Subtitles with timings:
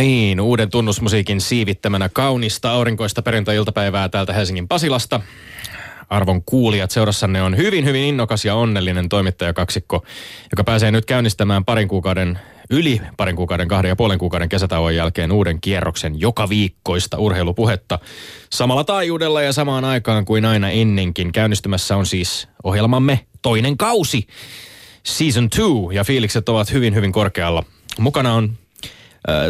[0.00, 5.20] Niin, uuden tunnusmusiikin siivittämänä kaunista aurinkoista perjantai-iltapäivää täältä Helsingin Pasilasta.
[6.10, 10.04] Arvon kuulijat, seurassanne on hyvin, hyvin innokas ja onnellinen toimittajakaksikko,
[10.50, 12.38] joka pääsee nyt käynnistämään parin kuukauden,
[12.70, 17.98] yli parin kuukauden, kahden ja puolen kuukauden kesätauon jälkeen uuden kierroksen joka viikkoista urheilupuhetta
[18.50, 21.32] samalla taajuudella ja samaan aikaan kuin aina ennenkin.
[21.32, 24.26] Käynnistymässä on siis ohjelmamme toinen kausi,
[25.02, 27.64] Season 2, ja fiilikset ovat hyvin, hyvin korkealla.
[27.98, 28.56] Mukana on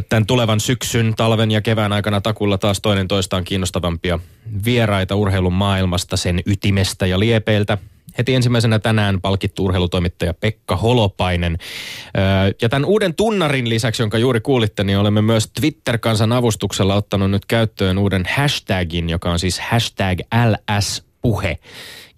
[0.09, 4.19] tämän tulevan syksyn, talven ja kevään aikana takulla taas toinen toistaan kiinnostavampia
[4.65, 7.79] vieraita urheilun maailmasta, sen ytimestä ja liepeiltä.
[8.19, 11.59] Heti ensimmäisenä tänään palkittu urheilutoimittaja Pekka Holopainen.
[12.63, 17.47] Ja tämän uuden tunnarin lisäksi, jonka juuri kuulitte, niin olemme myös Twitter-kansan avustuksella ottanut nyt
[17.47, 21.59] käyttöön uuden hashtagin, joka on siis hashtag LS-puhe.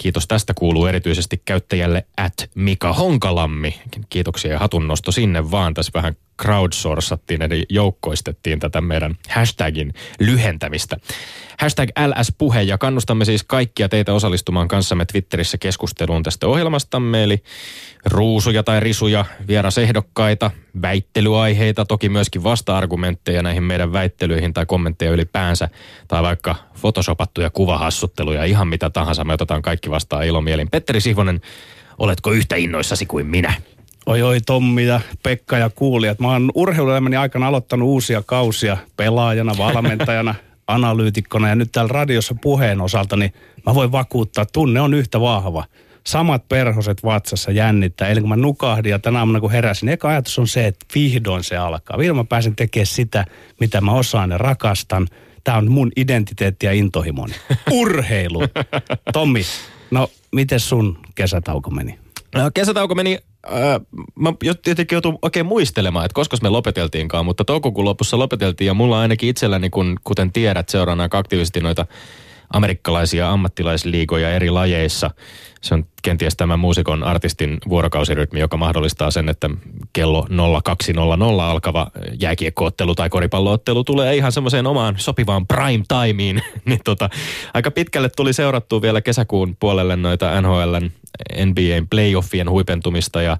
[0.02, 3.80] Kiitos tästä kuuluu erityisesti käyttäjälle at Mika Honkalammi.
[4.10, 5.74] Kiitoksia ja hatunnosto sinne vaan.
[5.74, 10.96] Tässä vähän crowdsourcattiin eli joukkoistettiin tätä meidän hashtagin lyhentämistä.
[11.58, 17.42] Hashtag LS-puhe ja kannustamme siis kaikkia teitä osallistumaan kanssamme Twitterissä keskusteluun tästä ohjelmastamme, eli
[18.04, 20.50] ruusuja tai risuja, vierasehdokkaita,
[20.82, 25.68] väittelyaiheita, toki myöskin vasta-argumentteja näihin meidän väittelyihin tai kommentteja ylipäänsä,
[26.08, 30.70] tai vaikka photoshopattuja kuvahassutteluja, ihan mitä tahansa, me otetaan kaikki vastaan ilomielin.
[30.70, 31.40] Petteri Sihvonen,
[31.98, 33.54] oletko yhtä innoissasi kuin minä?
[34.06, 36.20] Oi oi Tommi ja Pekka ja kuulijat.
[36.20, 40.34] Mä oon urheiluelämäni aikana aloittanut uusia kausia pelaajana, valmentajana,
[40.66, 43.32] analyytikkona ja nyt täällä radiossa puheen osalta, niin
[43.66, 45.64] mä voin vakuuttaa, että tunne on yhtä vahva.
[46.06, 48.08] Samat perhoset vatsassa jännittää.
[48.08, 51.44] Eli kun mä nukahdin ja tänä aamuna kun heräsin, eka ajatus on se, että vihdoin
[51.44, 51.98] se alkaa.
[51.98, 53.24] Vihdoin mä pääsen tekemään sitä,
[53.60, 55.08] mitä mä osaan ja rakastan.
[55.44, 57.34] Tämä on mun identiteetti ja intohimoni.
[57.70, 58.42] Urheilu.
[59.12, 59.42] Tommi,
[59.92, 61.98] no miten sun kesätauko meni?
[62.34, 63.18] No, kesätauko meni
[63.50, 63.80] Öö,
[64.14, 69.00] mä jotenkin joutun oikein muistelemaan, että koska me lopeteltiinkaan, mutta toukokuun lopussa lopeteltiin ja mulla
[69.00, 71.86] ainakin itselläni, kun, kuten tiedät, seuraan aika aktiivisesti noita
[72.52, 75.10] amerikkalaisia ammattilaisliigoja eri lajeissa.
[75.60, 79.50] Se on kenties tämä muusikon artistin vuorokausirytmi, joka mahdollistaa sen, että
[79.92, 80.26] kello
[80.64, 86.42] 0200 alkava jääkiekkoottelu tai koripalloottelu tulee ihan semmoiseen omaan sopivaan prime timeen.
[86.64, 87.10] niin tota,
[87.54, 90.90] aika pitkälle tuli seurattua vielä kesäkuun puolelle noita NHLn,
[91.46, 93.36] NBAn playoffien huipentumista ja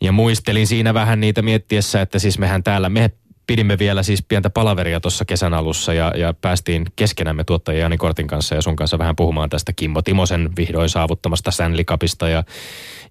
[0.00, 3.10] ja muistelin siinä vähän niitä miettiessä, että siis mehän täällä, me
[3.48, 8.26] pidimme vielä siis pientä palaveria tuossa kesän alussa ja, ja päästiin keskenämme tuottaja Jani Kortin
[8.26, 12.44] kanssa ja sun kanssa vähän puhumaan tästä Kimmo Timosen vihdoin saavuttamasta Stanley Cupista ja,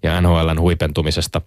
[0.02, 1.40] ja NHLn huipentumisesta.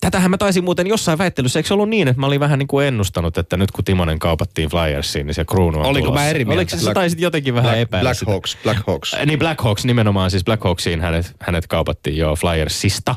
[0.00, 2.66] Tätähän mä taisin muuten jossain väittelyssä, eikö se ollut niin, että mä olin vähän niin
[2.66, 6.24] kuin ennustanut, että nyt kun Timonen kaupattiin Flyersiin, niin se kruunu on Oliko tulossa.
[6.24, 6.58] mä eri mieltä?
[6.58, 8.30] Oliko sä taisit jotenkin vähän Black, epäillä Black sitä?
[8.32, 9.14] Hawks, Black Hawks.
[9.14, 13.14] Äh, Niin Black Hawks nimenomaan, siis Black Hawksiin hänet, hänet kaupattiin jo Flyersista.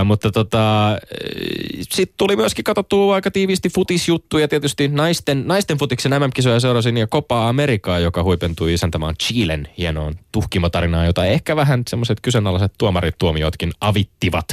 [0.00, 0.98] Ö, mutta tota,
[1.82, 4.48] sitten tuli myöskin katsottua aika tiiviisti futisjuttuja.
[4.48, 11.06] Tietysti naisten, naisten futiksen MM-kisoja seurasin ja Copa Amerikaa, joka huipentui isäntämään Chilen hienoon tuhkimotarinaan,
[11.06, 14.46] jota ehkä vähän semmoiset kyseenalaiset tuomarituomiotkin avittivat.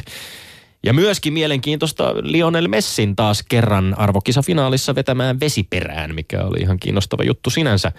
[0.84, 7.50] Ja myöskin mielenkiintoista Lionel Messin taas kerran arvokisafinaalissa vetämään vesiperään, mikä oli ihan kiinnostava juttu
[7.50, 7.92] sinänsä.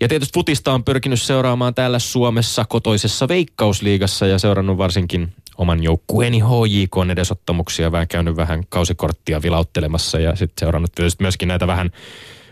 [0.00, 6.40] Ja tietysti futista on pyrkinyt seuraamaan täällä Suomessa kotoisessa veikkausliigassa ja seurannut varsinkin oman joukkueeni
[6.40, 11.90] HJK edesottamuksia, vähän käynyt vähän kausikorttia vilauttelemassa ja sitten seurannut tietysti myöskin näitä vähän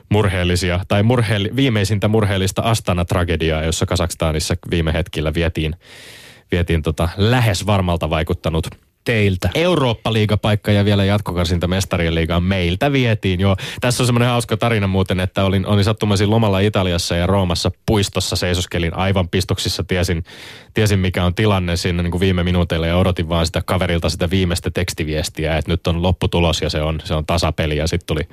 [0.08, 5.76] murheellisia, tai murheelli, viimeisintä murheellista Astana-tragediaa, jossa Kasakstanissa viime hetkillä vietiin,
[6.52, 8.68] vietiin tota lähes varmalta vaikuttanut
[9.04, 9.50] Teiltä.
[9.54, 13.40] Eurooppa-liigapaikka ja vielä jatkokarsinta mestarien liigaan meiltä vietiin.
[13.40, 17.70] Joo, tässä on semmoinen hauska tarina muuten, että olin, olin sattumaisin lomalla Italiassa ja Roomassa
[17.86, 19.84] puistossa seisoskelin aivan pistoksissa.
[19.84, 20.24] Tiesin,
[20.74, 24.30] tiesin mikä on tilanne siinä niin kuin viime minuuteilla ja odotin vaan sitä kaverilta sitä
[24.30, 27.76] viimeistä tekstiviestiä, että nyt on lopputulos ja se on, se on tasapeli.
[27.76, 28.28] Ja sitten tuli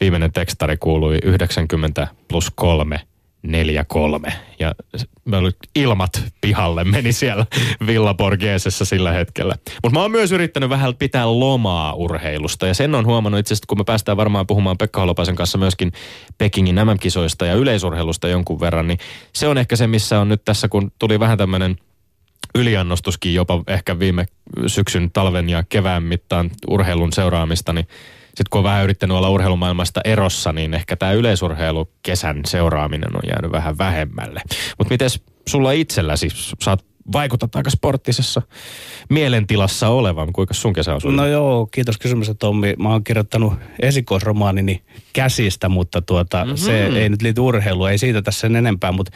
[0.00, 3.00] viimeinen tekstari kuului 90 plus 3
[3.46, 4.32] 4-3.
[4.58, 4.74] Ja
[5.24, 7.46] me oli ilmat pihalle meni siellä
[7.86, 9.54] Villa Borghesessa sillä hetkellä.
[9.82, 12.66] Mutta mä oon myös yrittänyt vähän pitää lomaa urheilusta.
[12.66, 15.92] Ja sen on huomannut itse asiassa, kun me päästään varmaan puhumaan Pekka Holopaisen kanssa myöskin
[16.38, 18.98] Pekingin MM-kisoista ja yleisurheilusta jonkun verran, niin
[19.32, 21.76] se on ehkä se, missä on nyt tässä, kun tuli vähän tämmöinen
[22.54, 24.26] yliannostuskin jopa ehkä viime
[24.66, 27.88] syksyn, talven ja kevään mittaan urheilun seuraamista, niin
[28.36, 33.22] sitten kun on vähän yrittänyt olla urheilumaailmasta erossa, niin ehkä tämä yleisurheilu kesän seuraaminen on
[33.28, 34.40] jäänyt vähän vähemmälle.
[34.78, 35.08] Mutta miten
[35.48, 36.28] sulla itselläsi,
[36.64, 38.42] sä oot vaikutat aika sporttisessa
[39.10, 40.32] mielentilassa olevan.
[40.32, 41.24] Kuinka sun kesä on sujunut?
[41.24, 42.74] No joo, kiitos kysymyksestä Tommi.
[42.78, 44.82] Mä oon kirjoittanut esikoisromaanini
[45.12, 46.46] käsistä, mutta tuota, Mhm.
[46.46, 46.64] mm-hmm.
[46.64, 49.12] se ei nyt liity urheiluun, ei siitä tässä sen enempää, mutta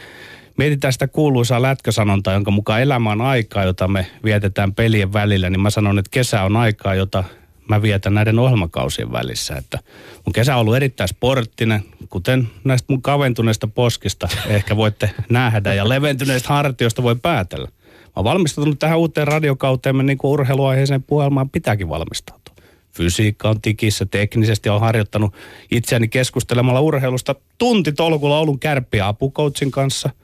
[0.57, 5.61] mietitään sitä kuuluisaa lätkäsanontaa, jonka mukaan elämä on aikaa, jota me vietetään pelien välillä, niin
[5.61, 7.23] mä sanon, että kesä on aikaa, jota
[7.69, 9.55] mä vietän näiden ohjelmakausien välissä.
[9.55, 9.79] Että
[10.25, 15.89] mun kesä on ollut erittäin sporttinen, kuten näistä mun kaventuneista poskista ehkä voitte nähdä ja
[15.89, 17.67] leventyneistä hartioista voi päätellä.
[17.67, 22.55] Mä oon valmistautunut tähän uuteen radiokauteen, niin kuin urheiluaiheeseen puhelmaan pitääkin valmistautua.
[22.91, 25.33] Fysiikka on tikissä, teknisesti on harjoittanut
[25.71, 30.09] itseäni keskustelemalla urheilusta tunti tolkulla Oulun kärppiä apukoutsin kanssa–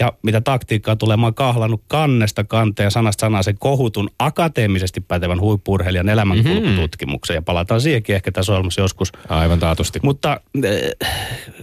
[0.00, 5.00] ja mitä taktiikkaa tulee, mä oon kahlannut kannesta kanteen ja sanasta sanaa sen kohutun akateemisesti
[5.00, 7.34] pätevän huippurheilijan elämänkulkututkimuksen.
[7.34, 9.12] Ja palataan siihenkin ehkä tässä ohjelmassa joskus.
[9.28, 10.00] Aivan taatusti.
[10.02, 10.90] Mutta eh,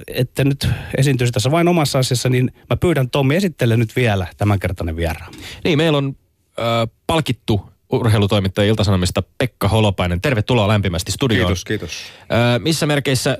[0.08, 4.96] että nyt esiintyisi tässä vain omassa asiassa, niin mä pyydän Tommi esittele nyt vielä tämänkertainen
[4.96, 5.34] vieraan.
[5.64, 6.16] Niin, meillä on
[6.60, 10.22] äh, palkittu urheilutoimittaja Iltasanomista Pekka Holopainen.
[10.22, 11.48] Tervetuloa lämpimästi studioon.
[11.48, 11.92] Kiitos, kiitos.
[12.22, 13.38] Ö, missä merkeissä,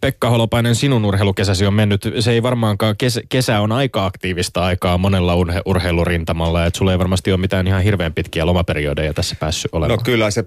[0.00, 2.08] Pekka Holopainen, sinun urheilukesäsi on mennyt?
[2.20, 6.98] Se ei varmaankaan, kes, kesä on aika aktiivista aikaa monella urhe, urheilurintamalla, että sulla ei
[6.98, 9.98] varmasti ole mitään ihan hirveän pitkiä lomaperiodeja tässä päässyt olemaan.
[9.98, 10.44] No kyllä se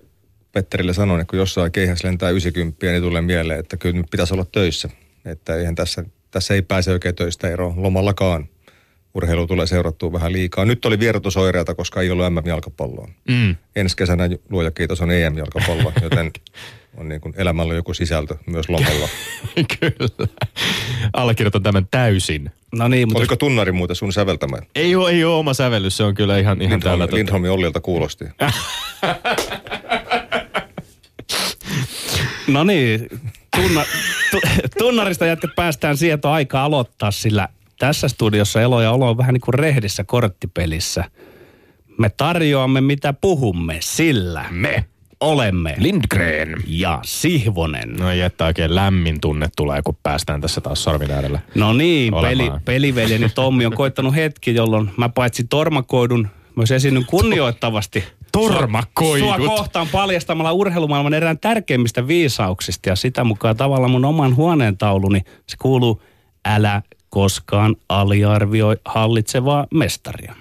[0.51, 4.33] Petterille sanoin, että kun jossain keihäs lentää 90, niin tulee mieleen, että kyllä nyt pitäisi
[4.33, 4.89] olla töissä.
[5.25, 8.49] Että eihän tässä, tässä ei pääse oikein töistä eroon lomallakaan
[9.13, 10.65] urheilu tulee seurattua vähän liikaa.
[10.65, 13.07] Nyt oli vierotusoireita, koska ei ollut MM-jalkapalloa.
[13.29, 13.55] Mm.
[13.75, 16.31] Ensi kesänä luoja kiitos on EM-jalkapallo, joten
[16.97, 19.07] on niin kuin elämällä joku sisältö myös lomalla.
[19.79, 20.27] Kyllä.
[21.13, 22.51] Allekirjoitan tämän täysin.
[22.75, 23.19] No niin, mutta...
[23.19, 24.57] Oliko tunnari muuten sun säveltämä?
[24.75, 27.15] Ei ole, ei ole oma sävellys, se on kyllä ihan, ihan Lindholm, täällä.
[27.15, 28.25] Lindholmin Ollilta kuulosti.
[32.47, 33.07] no niin,
[33.55, 33.85] tunna,
[34.31, 34.39] tu,
[34.77, 39.33] tunnarista jätket päästään siihen, että aika aloittaa, sillä tässä studiossa elo ja olo on vähän
[39.33, 41.03] niin kuin rehdissä korttipelissä.
[41.97, 44.85] Me tarjoamme mitä puhumme, sillä me
[45.19, 47.93] olemme Lindgren ja Sihvonen.
[47.93, 52.51] No jättää oikein lämmin tunne tulee, kun päästään tässä taas sormin äärellä No niin, peli,
[52.65, 59.27] peliveljeni Tommi on koittanut hetki, jolloin mä paitsi tormakoidun myös esiinnyn kunnioittavasti Tormakoidut.
[59.27, 65.57] Sua kohtaan paljastamalla urheilumaailman erään tärkeimmistä viisauksista ja sitä mukaan tavalla mun oman huoneentauluni se
[65.61, 66.01] kuuluu
[66.45, 66.81] älä
[67.13, 70.35] koskaan aliarvioi hallitsevaa mestaria.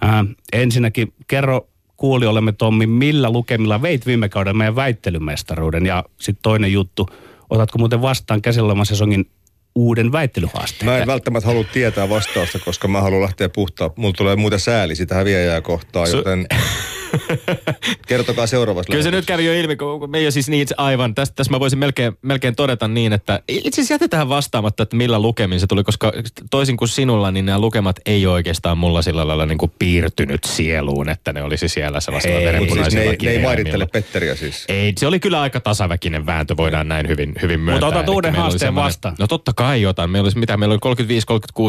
[0.00, 6.72] Ää, ensinnäkin kerro kuulijoillemme Tommi, millä lukemilla veit viime kauden meidän väittelymestaruuden ja sitten toinen
[6.72, 7.08] juttu,
[7.50, 9.30] otatko muuten vastaan käsillä olevan sesongin
[9.74, 10.90] uuden väittelyhaasteen?
[10.90, 13.90] Mä en välttämättä halua tietää vastausta, koska mä haluan lähteä puhtaan.
[13.96, 16.46] Mulla tulee muuten sääli sitä häviäjää kohtaa, joten...
[18.08, 21.14] Kertokaa seuraavassa Kyllä se nyt kävi jo ilmi, kun me ei siis niin aivan.
[21.14, 25.18] Tässä, tässä mä voisin melkein, melkein todeta niin, että itse asiassa jätetään vastaamatta, että millä
[25.18, 26.12] lukemin se tuli, koska
[26.50, 31.08] toisin kuin sinulla, niin nämä lukemat ei oikeastaan mulla sillä lailla niin kuin piirtynyt sieluun,
[31.08, 34.64] että ne olisi siellä sellaisella verenpunaisilla siis ne, ei, ne ei maidittele Petteriä siis.
[34.68, 37.88] Ei, se oli kyllä aika tasaväkinen vääntö, voidaan näin hyvin, hyvin myöntää.
[37.88, 39.16] Mutta otat uuden haasteen vastaan.
[39.18, 40.10] No totta kai otan.
[40.10, 40.94] Meillä olisi mitä, meillä oli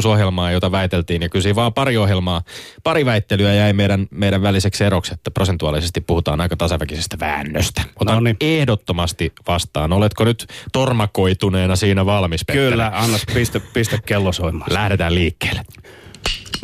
[0.04, 2.42] 35-36 ohjelmaa, jota väiteltiin, ja kyllä siinä vaan pari ohjelmaa,
[2.84, 7.82] pari väittelyä jäi meidän, meidän väliseksi eroksi, että prosentuaalisesti puhutaan aika tasaväkisestä väännöstä.
[8.00, 8.38] Otan no niin.
[8.42, 9.94] ehdottomasti vastaan.
[9.94, 12.70] Oletko nyt tormakoituneena siinä valmis, Petteri?
[12.70, 14.74] Kyllä, anna piste, piste kello soimaan.
[14.74, 15.62] Lähdetään liikkeelle.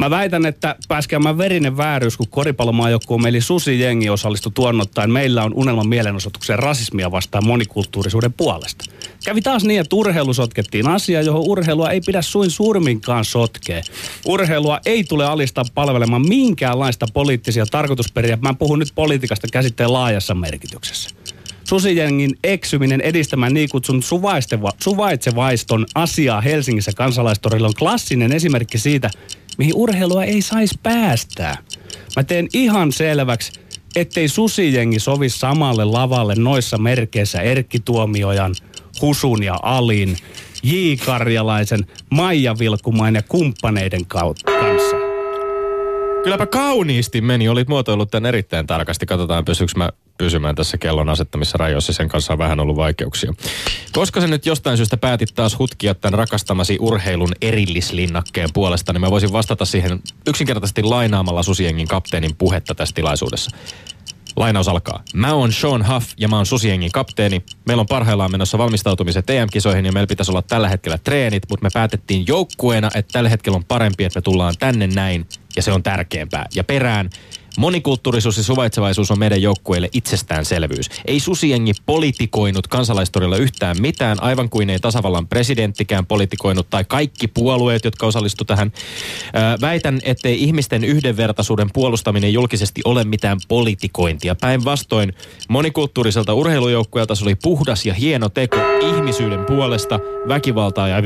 [0.01, 5.11] Mä väitän, että pääskäämään verinen vääryys, kun koripallomaajoukkuun eli Susi-jengi osallistui tuonnottaen.
[5.11, 8.85] Meillä on unelman mielenosoituksen rasismia vastaan monikulttuurisuuden puolesta.
[9.25, 13.81] Kävi taas niin, että urheilu sotkettiin asia, johon urheilua ei pidä suin surminkaan sotkea.
[14.25, 18.37] Urheilua ei tule alistaa palvelemaan minkäänlaista poliittisia tarkoitusperiä.
[18.41, 21.09] Mä puhun nyt politiikasta käsitteen laajassa merkityksessä.
[21.63, 24.03] Susijengin eksyminen edistämään niin kutsun
[24.79, 29.09] suvaitsevaiston asiaa Helsingissä kansalaistorilla on klassinen esimerkki siitä,
[29.61, 31.57] mihin urheilua ei saisi päästää.
[32.15, 33.51] Mä teen ihan selväksi,
[33.95, 38.55] ettei susijengi sovi samalle lavalle noissa merkeissä Erkki Tuomiojan,
[39.01, 40.17] Husun ja Alin,
[40.63, 40.73] J.
[41.05, 44.95] Karjalaisen, Maija Vilkumain ja kumppaneiden kautta kanssa.
[46.23, 47.49] Kylläpä kauniisti meni.
[47.49, 49.05] Olit muotoillut tämän erittäin tarkasti.
[49.05, 49.89] Katsotaan, pysyykö mä
[50.21, 51.93] pysymään tässä kellon asettamissa rajoissa.
[51.93, 53.33] Sen kanssa on vähän ollut vaikeuksia.
[53.91, 59.11] Koska sä nyt jostain syystä päätit taas hutkia tämän rakastamasi urheilun erillislinnakkeen puolesta, niin mä
[59.11, 63.51] voisin vastata siihen yksinkertaisesti lainaamalla Susiengin kapteenin puhetta tässä tilaisuudessa.
[64.35, 65.03] Lainaus alkaa.
[65.13, 67.41] Mä oon Sean Huff ja mä oon Susiengin kapteeni.
[67.65, 71.69] Meillä on parhaillaan menossa valmistautumiset EM-kisoihin ja meillä pitäisi olla tällä hetkellä treenit, mutta me
[71.73, 75.83] päätettiin joukkueena, että tällä hetkellä on parempi, että me tullaan tänne näin ja se on
[75.83, 76.45] tärkeämpää.
[76.55, 77.09] Ja perään
[77.57, 80.89] Monikulttuurisuus ja suvaitsevaisuus on meidän joukkueille itsestäänselvyys.
[81.05, 87.85] Ei susiengi politikoinut kansalaistorilla yhtään mitään, aivan kuin ei tasavallan presidenttikään politikoinut tai kaikki puolueet,
[87.85, 88.71] jotka osallistu tähän.
[89.61, 94.35] väitän, ettei ihmisten yhdenvertaisuuden puolustaminen julkisesti ole mitään politikointia.
[94.35, 95.13] Päinvastoin
[95.49, 98.57] monikulttuuriselta urheilujoukkueelta se oli puhdas ja hieno teko
[98.89, 101.03] ihmisyyden puolesta, väkivaltaa ja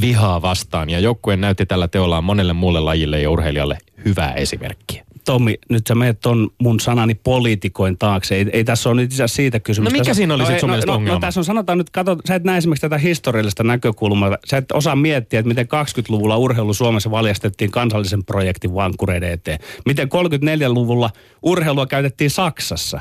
[0.00, 0.90] vihaa vastaan.
[0.90, 5.04] Ja joukkue näytti tällä teollaan monelle muulle lajille ja urheilijalle hyvää esimerkkiä.
[5.24, 8.36] Tommi, nyt sä meet ton mun sanani poliitikoin taakse.
[8.36, 9.92] Ei, ei tässä ole nyt itse siitä kysymys.
[9.92, 11.14] No mikä tässä, siinä oli sit sun no, mielestä no, ongelma?
[11.14, 14.38] No, tässä on sanotaan nyt, kato, sä et näe esimerkiksi tätä historiallista näkökulmaa.
[14.44, 19.58] Sä et osaa miettiä, että miten 20-luvulla urheilu Suomessa valjastettiin kansallisen projektin vankkureiden eteen.
[19.86, 21.10] Miten 34-luvulla
[21.42, 23.00] urheilua käytettiin Saksassa.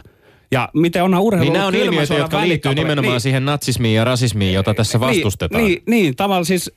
[0.51, 3.21] Ja miten onhan urheilu Niin nämä on ilmiöitä, jotka liittyy nimenomaan niin.
[3.21, 5.63] siihen natsismiin ja rasismiin, jota tässä vastustetaan.
[5.63, 6.71] Niin, niin, niin tavallaan siis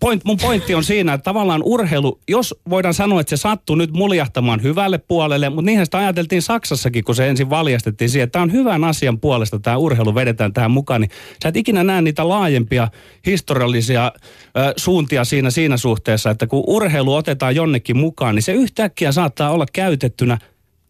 [0.00, 3.92] point, mun pointti on siinä, että tavallaan urheilu, jos voidaan sanoa, että se sattuu nyt
[3.92, 8.42] muljahtamaan hyvälle puolelle, mutta niinhän sitä ajateltiin Saksassakin, kun se ensin valjastettiin siihen, että tämä
[8.42, 11.10] on hyvän asian puolesta, tämä urheilu vedetään tähän mukaan, niin
[11.42, 12.88] sä et ikinä näe niitä laajempia
[13.26, 14.12] historiallisia
[14.56, 19.50] ö, suuntia siinä, siinä suhteessa, että kun urheilu otetaan jonnekin mukaan, niin se yhtäkkiä saattaa
[19.50, 20.38] olla käytettynä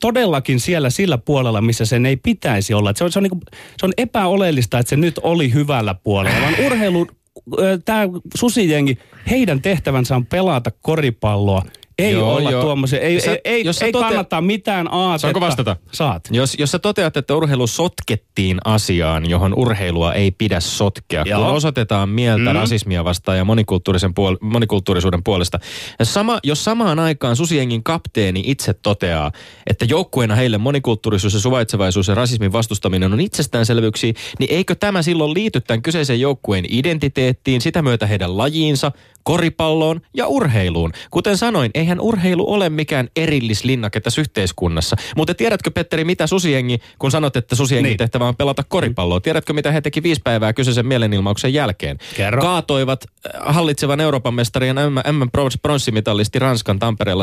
[0.00, 2.92] todellakin siellä sillä puolella, missä sen ei pitäisi olla.
[2.96, 3.40] Se on, se, on niinku,
[3.78, 7.06] se on epäoleellista, että se nyt oli hyvällä puolella, vaan urheilu,
[7.85, 8.02] tämä
[8.35, 8.99] susijengi,
[9.31, 11.62] heidän tehtävänsä on pelata koripalloa.
[11.99, 12.62] Ei Joo, olla joo.
[12.62, 15.19] tuommoisia, ei, Sä- ei, ei, jos ei tote- kannata mitään aatetta.
[15.21, 15.76] Saanko vastata?
[15.93, 16.28] Saat.
[16.31, 21.45] Jos, jos sä toteat, että urheilu sotkettiin asiaan, johon urheilua ei pidä sotkea, Joo.
[21.45, 22.59] kun osoitetaan mieltä Mm.
[22.59, 25.59] rasismia vastaan ja monikulttuurisen puol- monikulttuurisuuden puolesta.
[25.99, 29.33] Ja Sama, jos samaan aikaan Susiengin kapteeni itse toteaa,
[29.67, 35.35] että joukkueena heille monikulttuurisuus ja suvaitsevaisuus ja rasismin vastustaminen on itsestäänselvyyksiä, niin eikö tämä silloin
[35.35, 40.93] liity tämän kyseisen joukkueen identiteettiin, sitä myötä heidän lajiinsa, koripalloon ja urheiluun.
[41.11, 44.97] Kuten sanoin, eihän urheilu ole mikään erillislinnake tässä yhteiskunnassa.
[45.16, 47.97] Mutta tiedätkö, Petteri, mitä Susiengi, kun sanot, että Susiengin niin.
[47.97, 51.99] Tehtävä on pelata koripalloa, tiedätkö, mitä he teki viisi päivää kyseisen mielenilmauksen jälkeen?
[52.16, 52.42] Kerro.
[52.42, 54.76] Kaatoivat äh, hallitsevan Euroopan mestarin
[55.12, 57.23] M-pronssimitalisti Ranskan Tampereella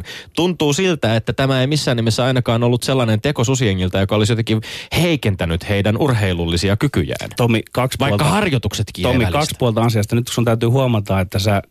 [0.00, 0.04] 76-67.
[0.36, 4.60] Tuntuu siltä, että tämä ei missään nimessä ainakaan ollut sellainen teko Susiengiltä, joka olisi jotenkin
[5.00, 7.30] heikentänyt heidän urheilullisia kykyjään.
[7.36, 8.34] Tomi, kaksi Vaikka puolta.
[8.34, 10.16] harjoituksetkin jäi Tomi, kaksi puolta asiasta.
[10.16, 11.62] Nyt sun täytyy huomata, että sä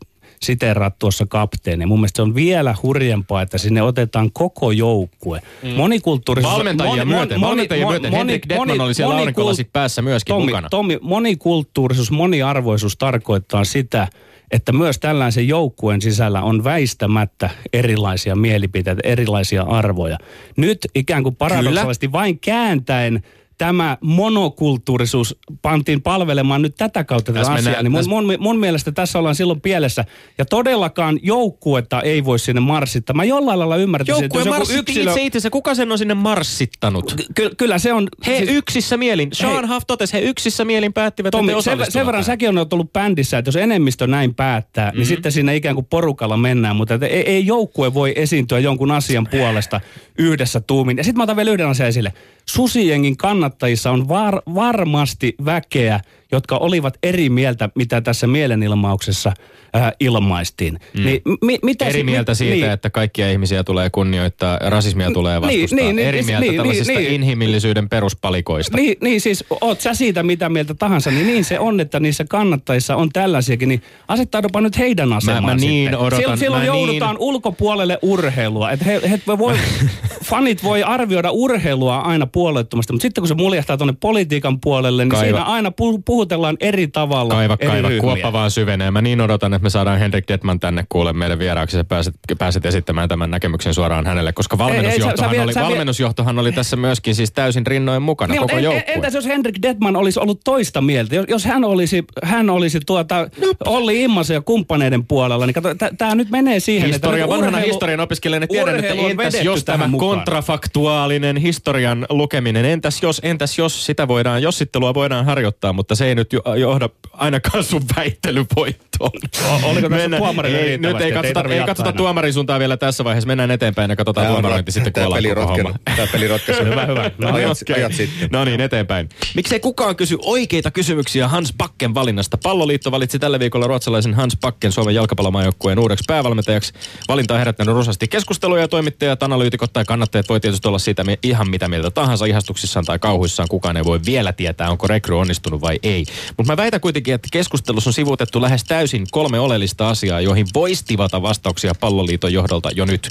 [0.43, 1.85] siteeraat tuossa kapteeni.
[1.85, 5.41] Mun mielestä se on vielä hurjempaa, että sinne otetaan koko joukkue.
[5.63, 5.69] Mm.
[5.69, 6.53] Monikulttuurisuus...
[6.53, 8.11] Valmentajia myöten, valmentajia myöten.
[8.11, 10.69] Henrik Detman oli siellä aurinkolasit päässä myöskin Tomi, mukana.
[10.69, 14.07] Tomi, monikulttuurisuus, moniarvoisuus tarkoittaa sitä,
[14.51, 20.17] että myös tällaisen joukkueen sisällä on väistämättä erilaisia mielipiteitä, erilaisia arvoja.
[20.57, 23.23] Nyt ikään kuin paradoksaalisesti vain kääntäen
[23.61, 27.83] tämä monokulttuurisuus pantiin palvelemaan nyt tätä kautta tätä asiaa.
[27.83, 30.05] Niin mun, mun, mun mielestä tässä ollaan silloin pielessä.
[30.37, 33.13] Ja todellakaan joukkuetta ei voi sinne marssittaa.
[33.13, 35.11] Mä jollain lailla ymmärtäisin, Joukkue jos joku marssitti yksilö...
[35.11, 35.49] itse itsensä.
[35.49, 37.15] Kuka sen on sinne marssittanut?
[37.35, 38.07] Ky- kyllä se on...
[38.27, 39.29] He siis- yksissä mielin.
[39.33, 42.93] Sean Huff totesi, he yksissä mielin päättivät, Tommi, että sen, sen verran säkin on ollut
[42.93, 44.97] bändissä, että jos enemmistö näin päättää, mm-hmm.
[44.97, 48.91] niin sitten siinä ikään kuin porukalla mennään, mutta että ei, ei joukkue voi esiintyä jonkun
[48.91, 49.81] asian puolesta
[50.17, 50.97] yhdessä tuumin.
[50.97, 52.13] Ja sitten mä otan vielä yhden asian esille.
[52.45, 55.99] Susijengin kannattajissa on var, varmasti väkeä,
[56.31, 59.31] jotka olivat eri mieltä, mitä tässä mielenilmauksessa
[59.75, 60.79] äh, ilmaistiin.
[60.97, 61.05] Mm.
[61.05, 62.71] Niin, mi, mitä Eri si- mieltä mi- siitä, niin.
[62.71, 65.85] että kaikkia ihmisiä tulee kunnioittaa, rasismia tulee Niin, vastustaa.
[65.85, 67.11] niin, niin, Eri niin, mieltä niin, tällaisista niin.
[67.13, 68.77] inhimillisyyden peruspalikoista.
[68.77, 72.25] Niin, niin siis oot sä siitä mitä mieltä tahansa, niin niin se on, että niissä
[72.29, 75.99] kannattajissa on tällaisiakin, niin asettaudupa nyt heidän asemaan mä niin sitten.
[75.99, 78.71] odotan, Silloin, silloin mä joudutaan niin- ulkopuolelle urheilua.
[78.71, 79.55] Että he, he voi,
[80.29, 85.09] fanit voi arvioida urheilua aina puolueettomasti, mutta sitten kun se muljahtaa tuonne politiikan puolelle, niin
[85.09, 85.23] Kaiva.
[85.25, 88.01] siinä aina pu- puhutellaan eri tavalla Kaiva, eri kaiva, ryhmiä.
[88.01, 88.91] kuoppa vaan syvenee.
[88.91, 92.65] Mä niin odotan, että me saadaan Henrik Detman tänne kuule meille vieraaksi ja pääset, pääset
[92.65, 97.15] esittämään tämän näkemyksen suoraan hänelle, koska valmennusjohtohan, sä vielä- oli, sä valmennusjohtohan oli tässä myöskin
[97.15, 98.93] siis täysin rinnoin mukana, Niin, koko en- joukkue.
[98.93, 101.15] Entäs jos Henrik Detman olisi ollut toista mieltä?
[101.15, 103.29] Jos, jos hän olisi, hän olisi tuota,
[103.65, 107.35] Olli Immosen ja kumppaneiden puolella, niin kato, tämä nyt menee siihen, Historia, että...
[107.35, 110.09] vanhana urheilu- historian opiskelijana tiedän, että entäs jos tämä mukaan.
[110.17, 116.15] kontrafaktuaalinen historian lukeminen, entäs jos, entäs jos sitä voidaan, jossittelua voidaan harjoittaa, mutta se ei
[116.15, 119.11] nyt jo- johda ainakaan sun väittelyvoittoon.
[119.51, 122.77] O- oliko tässä tuomarille ei, Nyt ei ei katsota, ei jatkaa katsota tuomarin suuntaan vielä
[122.77, 125.73] tässä vaiheessa, mennään eteenpäin ja katsotaan on tuomarointi sitten, kun ollaan koko homma.
[125.95, 126.63] Tämä peli ratkesi.
[126.71, 127.11] Hyvä, hyvä.
[127.17, 127.75] No, ajat, Okei.
[127.75, 128.29] ajat sitten.
[128.31, 129.09] No niin, eteenpäin.
[129.35, 132.37] Miksei kukaan kysy oikeita kysymyksiä Hans Bakken valinnasta?
[132.43, 136.73] Palloliitto valitsi tällä viikolla ruotsalaisen Hans Bakken Suomen jalkapallomaajoukkueen uudeksi päävalmentajaksi.
[137.07, 141.49] Valinta on herättänyt runsaasti keskusteluja ja toimittajat, analyytikot tai kannattajat voi tietysti olla siitä ihan
[141.49, 143.49] mitä mieltä tahansa ihastuksissaan tai kauhuissaan.
[143.49, 146.00] Kukaan ei voi vielä tietää, onko rekry onnistunut vai ei.
[146.37, 150.85] Mutta mä väitän kuitenkin, että keskustelussa on sivuutettu lähes täysin kolme oleellista asiaa, joihin voisi
[150.85, 153.09] tivata vastauksia palloliiton johdolta jo nyt.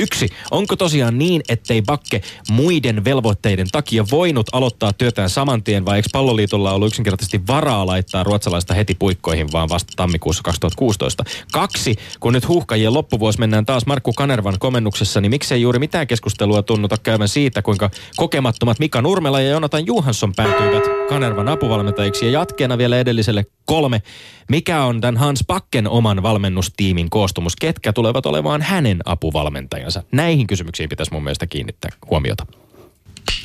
[0.00, 5.96] Yksi, onko tosiaan niin, ettei Bakke muiden velvoitteiden takia voinut aloittaa työtään saman tien, vai
[5.96, 11.24] eikö palloliitolla ollut yksinkertaisesti varaa laittaa ruotsalaista heti puikkoihin, vaan vasta tammikuussa 2016?
[11.52, 16.62] Kaksi, kun nyt huuhkajien loppuvuosi mennään taas Markku Kanervan komennuksessa, niin miksei juuri mitään keskustelua
[16.62, 22.78] tunnuta käyvän siitä, kuinka kokemattomat Mika Nurmela ja Jonathan Johansson päätyivät Kanervan apuvalmentajiksi kysymyksiä jatkeena
[22.78, 24.02] vielä edelliselle kolme.
[24.48, 27.56] Mikä on tämän Hans Pakken oman valmennustiimin koostumus?
[27.56, 30.02] Ketkä tulevat olemaan hänen apuvalmentajansa?
[30.12, 32.46] Näihin kysymyksiin pitäisi mun mielestä kiinnittää huomiota.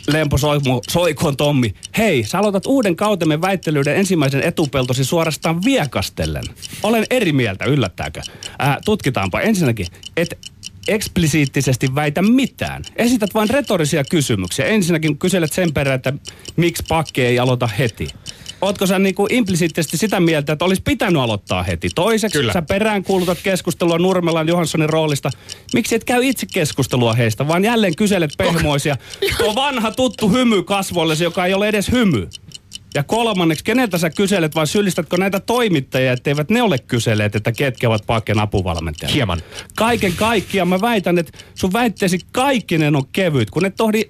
[0.07, 1.73] Lempo Soikmo, Soikon Tommi.
[1.97, 6.43] Hei, sä aloitat uuden kautemme väittelyiden ensimmäisen etupeltosi suorastaan viekastellen.
[6.83, 8.21] Olen eri mieltä, yllättääkö?
[8.61, 9.87] Äh, tutkitaanpa ensinnäkin,
[10.17, 10.37] et
[10.87, 12.83] eksplisiittisesti väitä mitään.
[12.95, 14.65] Esität vain retorisia kysymyksiä.
[14.65, 16.13] Ensinnäkin kyselet sen perään, että
[16.55, 18.07] miksi pakke ei aloita heti.
[18.63, 21.89] Ootko sä niinku implisiittisesti sitä mieltä, että olisi pitänyt aloittaa heti?
[21.95, 22.53] Toiseksi Kyllä.
[22.53, 25.29] sä perään kuulutat keskustelua Nurmelan Johanssonin roolista.
[25.73, 28.97] Miksi et käy itse keskustelua heistä, vaan jälleen kyselet pehmoisia.
[29.37, 32.27] Tuo vanha tuttu hymy kasvoillesi, joka ei ole edes hymy.
[32.95, 37.87] Ja kolmanneksi, keneltä sä kyselet vai syyllistätkö näitä toimittajia, etteivät ne ole kyselleet, että ketkä
[37.87, 39.13] ovat pakken apuvalmentajat?
[39.13, 39.41] Hieman.
[39.75, 44.03] Kaiken kaikkiaan mä väitän, että sun väitteesi kaikkinen on kevyt, kun et tohdi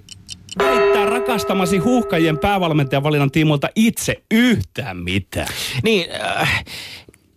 [0.58, 5.48] väittää rakastamasi huuhkajien päävalmentajan valinnan tiimoilta itse yhtään mitään.
[5.82, 6.64] Niin, äh,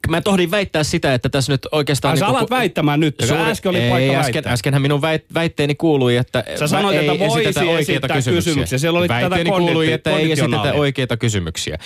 [0.09, 2.11] mä tohdin väittää sitä, että tässä nyt oikeastaan...
[2.11, 4.53] Ai sä niinku- alat väittämään nyt, Suuri- äsken oli ei, paikka äsken, väittää.
[4.53, 8.33] äskenhän minun väit, väitteeni kuului, että Sä sanoit, ei että voisi esitetä oikeita kysymyksiä.
[8.51, 8.77] kysymyksiä.
[8.77, 11.77] Siellä oli tätä väitteeni konditi- kuului, että ei esitetä oikeita kysymyksiä.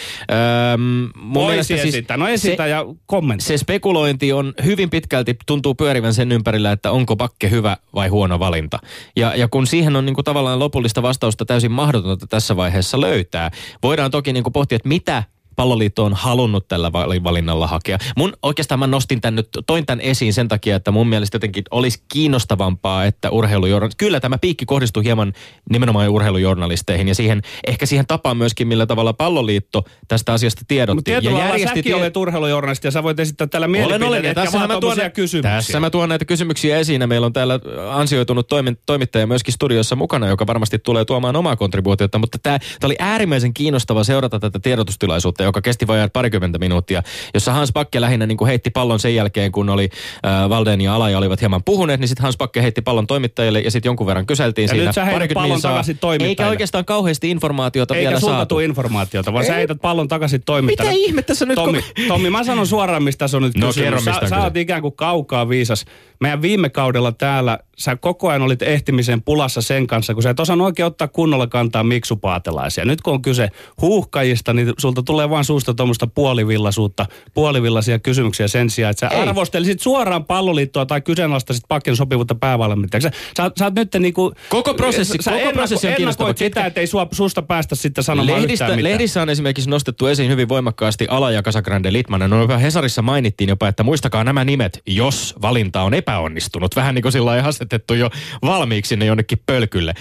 [0.73, 0.81] Öm,
[1.15, 2.17] mun Voisi siis esittää.
[2.17, 3.45] No esitä se, ja kommentti.
[3.45, 8.39] se spekulointi on hyvin pitkälti, tuntuu pyörivän sen ympärillä, että onko pakke hyvä vai huono
[8.39, 8.79] valinta.
[9.15, 13.51] Ja, ja kun siihen on niinku tavallaan lopullista vastausta täysin mahdotonta tässä vaiheessa löytää,
[13.83, 15.23] voidaan toki niinku pohtia, että mitä
[15.55, 17.97] palloliitto on halunnut tällä vali- valinnalla hakea.
[18.17, 21.63] Mun oikeastaan mä nostin tän nyt, toin tämän esiin sen takia, että mun mielestä jotenkin
[21.71, 25.33] olisi kiinnostavampaa, että urheilujournalistit, kyllä tämä piikki kohdistuu hieman
[25.69, 31.13] nimenomaan urheilujournalisteihin ja siihen, ehkä siihen tapaan myöskin, millä tavalla palloliitto tästä asiasta tiedotti.
[31.13, 34.25] Mutta ja järjesti säkin tie- olet urheilujournalisti ja sä voit esittää täällä olen, mielipiteitä, olen.
[34.25, 35.51] Etkä tässä mä, tuon, kysymyksiä.
[35.51, 39.95] tässä mä tuon näitä kysymyksiä esiin ja meillä on täällä ansioitunut toimi, toimittaja myöskin studiossa
[39.95, 45.40] mukana, joka varmasti tulee tuomaan omaa kontribuutiota, mutta tämä oli äärimmäisen kiinnostava seurata tätä tiedotustilaisuutta,
[45.43, 49.51] joka kesti vajaa parikymmentä minuuttia, jossa Hans Pakke lähinnä niin kuin heitti pallon sen jälkeen,
[49.51, 49.89] kun oli
[50.25, 53.71] äh, Valden ja Alaja olivat hieman puhuneet, niin sitten Hans Pakke heitti pallon toimittajille ja
[53.71, 54.85] sitten jonkun verran kyseltiin Ja siinä.
[54.85, 55.71] nyt sä heität pallon minsaa.
[55.71, 56.31] takaisin toimittajille.
[56.31, 58.59] Eikä oikeastaan kauheasti informaatiota Eikä vielä saatu.
[58.59, 59.57] informaatiota, vaan sä Ei.
[59.57, 60.97] heität pallon takaisin toimittajalle.
[60.97, 61.55] Mitä ihmettä sä nyt...
[61.55, 63.85] Tommi, Tommi, mä sanon suoraan, mistä tässä on nyt No, kysymys.
[63.85, 65.85] kerro, mistä sä, sä oot ikään kuin kaukaa viisas.
[66.19, 70.39] Meidän viime kaudella täällä, sä koko ajan olit ehtimisen pulassa sen kanssa, kun sä et
[70.39, 72.85] osannut oikein ottaa kunnolla kantaa miksupaatelaisia.
[72.85, 73.49] Nyt kun on kyse
[73.81, 79.21] huuhkajista, niin sulta tulee vaan suusta tuommoista puolivillaisuutta, puolivillaisia kysymyksiä sen sijaan, että sä Ei.
[79.21, 83.09] arvostelisit suoraan palloliittoa tai kyseenalaistasit pakken sopivuutta päävalmentajaksi.
[83.09, 84.33] Sä, sä, sä oot nyt niinku...
[84.49, 86.33] Koko prosessi- sä koko ennako- prosessi on kiinnostava.
[86.35, 88.91] sitä, että ei sua, susta päästä sitten sanomaan Lehdistä, yhtään mitään.
[88.91, 92.29] lehdissä on esimerkiksi nostettu esiin hyvin voimakkaasti Ala ja Casagrande Litmanen.
[92.29, 96.75] No Hesarissa mainittiin jopa, että muistakaa nämä nimet, jos valinta on epäonnistunut.
[96.75, 98.09] Vähän niin kuin sillä lailla asetettu jo
[98.41, 99.93] valmiiksi sinne jonnekin pölkylle.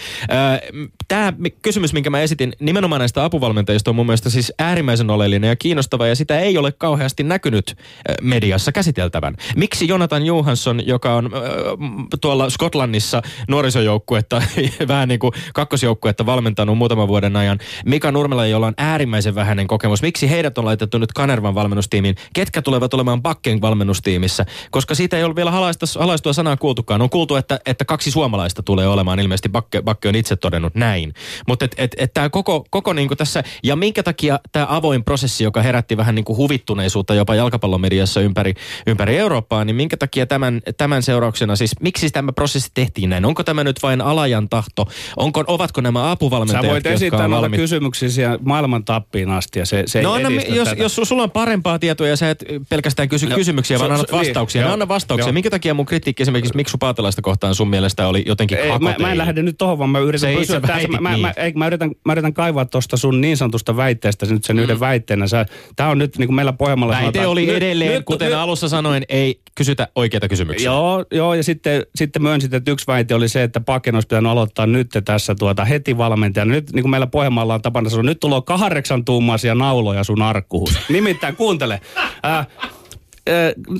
[1.11, 5.57] Tämä kysymys, minkä mä esitin nimenomaan näistä apuvalmentajista on mun mielestä siis äärimmäisen oleellinen ja
[5.57, 9.37] kiinnostava ja sitä ei ole kauheasti näkynyt ö, mediassa käsiteltävän.
[9.57, 14.43] Miksi Jonathan Johansson, joka on m, tuolla Skotlannissa nuorisojoukkuetta,
[14.89, 20.03] vähän niin kuin kakkosjoukkuetta valmentanut muutaman vuoden ajan, Mika Nurmela, jolla on äärimmäisen vähäinen kokemus,
[20.03, 25.25] miksi heidät on laitettu nyt Kanervan valmennustiimiin, ketkä tulevat olemaan Bakken valmennustiimissä, koska siitä ei
[25.25, 27.03] ole vielä halaista, halaistua sanaa kuultukaan.
[27.03, 31.00] On kuultu, että, että kaksi suomalaista tulee olemaan, ilmeisesti Bakke, Bakke on itse todennut näin.
[31.49, 35.45] Mutta et, et, et tämä koko, koko niinku tässä, ja minkä takia tämä avoin prosessi,
[35.45, 38.55] joka herätti vähän niinku huvittuneisuutta jopa jalkapallomediassa ympäri,
[38.87, 43.25] ympäri Eurooppaa, niin minkä takia tämän, tämän seurauksena, siis miksi tämä prosessi tehtiin näin?
[43.25, 44.89] Onko tämä nyt vain alajan tahto?
[45.17, 47.61] Onko, ovatko nämä apuvalmentajat, Sä voit esittää noita valmiit?
[47.63, 50.83] kysymyksiä siellä maailman tappiin asti ja se, se No ei anna, jos, tätä.
[50.83, 54.19] jos sulla on parempaa tietoa ja sä et pelkästään kysy No, kysymyksiä, vaan annat niin,
[54.21, 54.61] vastauksia.
[54.63, 55.27] joo, no anna vastauksia.
[55.29, 55.33] joo.
[55.33, 59.13] Minkä takia mun kritiikki esimerkiksi Miksu Paatelaista kohtaan sun mielestä oli jotenkin Ei, mä, mä
[59.13, 60.89] en lähde nyt tohon, vaan mä yritän Se pysyä tässä.
[60.91, 61.21] Mä, mä, niin.
[61.21, 64.81] mä, ei, mä, yritän, mä yritän kaivaa tuosta sun niin sanotusta väitteestä nyt sen yhden
[64.81, 65.25] väitteenä.
[65.77, 68.69] Tää on nyt niin kuin meillä Pohjanmaalla Väite sanotaan- oli edelleen, nyt- kuten nyt- alussa
[68.69, 70.71] sanoin, ei kysytä oikeita kysymyksiä.
[70.71, 74.33] Joo, joo, ja sitten, sitten myönsit, että yksi väite oli se, että Paken olisi pitänyt
[74.33, 76.53] aloittaa nyt tässä tuota heti valmentajana.
[76.53, 80.69] Nyt niin kuin meillä Pohjanmaalla on tapana sanoa, nyt tulee kahdeksan tuumaisia nauloja sun arkkuun.
[80.89, 81.81] Nimittäin kuuntele.
[82.25, 82.47] Äh,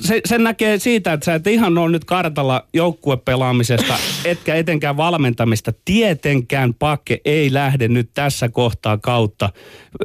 [0.01, 5.73] se, sen näkee siitä, että sä et ihan ole nyt kartalla joukkuepelaamisesta, etkä etenkään valmentamista.
[5.85, 9.49] Tietenkään Pakke ei lähde nyt tässä kohtaa kautta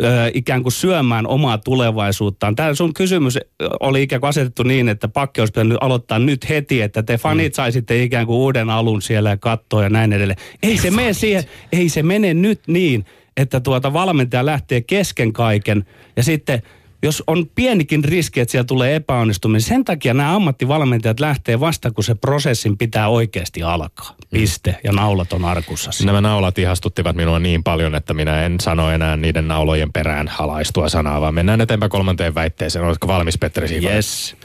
[0.03, 2.57] ö, ikään kuin syömään omaa tulevaisuuttaan.
[2.57, 3.39] Tämä sun kysymys
[3.81, 7.55] oli ikään kuin asetettu niin, että Pakke olisi pitänyt aloittaa nyt heti, että te fanit
[7.55, 10.41] saisitte ikään kuin uuden alun siellä ja katsoa ja näin edelleen.
[10.63, 13.05] Ei se mene siihen, ei se mene nyt niin,
[13.37, 15.85] että tuota valmentaja lähtee kesken kaiken
[16.17, 16.63] ja sitten
[17.03, 22.05] jos on pienikin riski, että siellä tulee epäonnistuminen, sen takia nämä ammattivalmentajat lähtee vasta, kun
[22.05, 24.15] se prosessin pitää oikeasti alkaa.
[24.31, 24.77] Piste.
[24.85, 25.91] Ja naulat on arkussa.
[26.05, 30.89] Nämä naulat ihastuttivat minua niin paljon, että minä en sano enää niiden naulojen perään halaistua
[30.89, 32.85] sanaa, vaan mennään eteenpäin kolmanteen väitteeseen.
[32.85, 33.95] Oletko valmis, Petteri Siivonen?
[33.95, 34.37] Yes.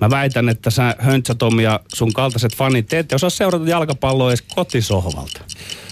[0.00, 4.42] Mä väitän, että sä Höntsä ja sun kaltaiset fanit, te ette osaa seurata jalkapalloa edes
[4.42, 5.40] kotisohvalta.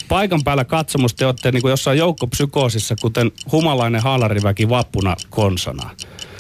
[0.08, 5.90] Paikan päällä katsomus te olette niin kuin jossain joukkopsykoosissa, kuten humalainen haalariväki vappuna konsana.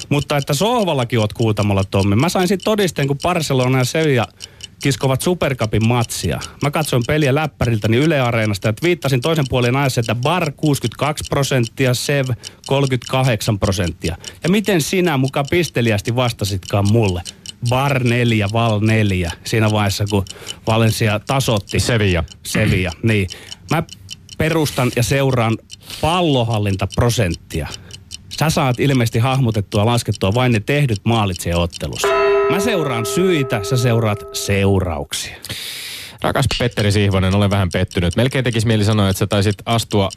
[0.08, 2.16] Mutta että sohvallakin oot kuultamalla Tommi.
[2.16, 4.26] Mä sain sitten todisteen, kun Barcelona ja Sevilla
[4.82, 6.40] kiskovat Supercupin matsia.
[6.62, 11.24] Mä katsoin peliä läppäriltä niin Yle Areenasta ja viittasin toisen puolen ajassa, että Bar 62
[11.28, 12.26] prosenttia, Sev
[12.66, 14.16] 38 prosenttia.
[14.42, 17.22] Ja miten sinä muka pisteliästi vastasitkaan mulle?
[17.68, 20.24] Bar 4, Val 4, siinä vaiheessa kun
[20.66, 22.24] Valencia tasotti Sevilla.
[22.42, 23.28] Sevilla, niin.
[23.70, 23.82] Mä
[24.38, 25.58] perustan ja seuraan
[26.00, 27.68] pallohallintaprosenttia.
[28.28, 32.29] Sä saat ilmeisesti hahmotettua laskettua vain ne tehdyt maalit se ottelussa.
[32.50, 35.36] Mä seuraan syitä, sä seuraat seurauksia.
[36.22, 38.16] Rakas Petteri Sihvonen, olen vähän pettynyt.
[38.16, 40.08] Melkein tekisi mieli sanoa, että sä taisit astua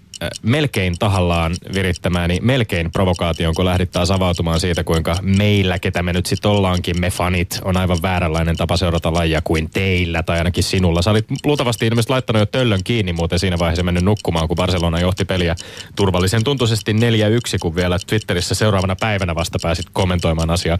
[0.41, 6.25] melkein tahallaan virittämääni melkein provokaation, kun lähdit taas avautumaan siitä, kuinka meillä, ketä me nyt
[6.25, 11.01] sitten ollaankin, me fanit, on aivan vääränlainen tapa seurata lajia kuin teillä tai ainakin sinulla.
[11.01, 14.99] Sä olit luultavasti ilmeisesti laittanut jo töllön kiinni muuten siinä vaiheessa mennyt nukkumaan, kun Barcelona
[14.99, 15.55] johti peliä
[15.95, 16.95] turvallisen tuntuisesti 4-1,
[17.61, 20.77] kun vielä Twitterissä seuraavana päivänä vasta pääsit kommentoimaan asiaa.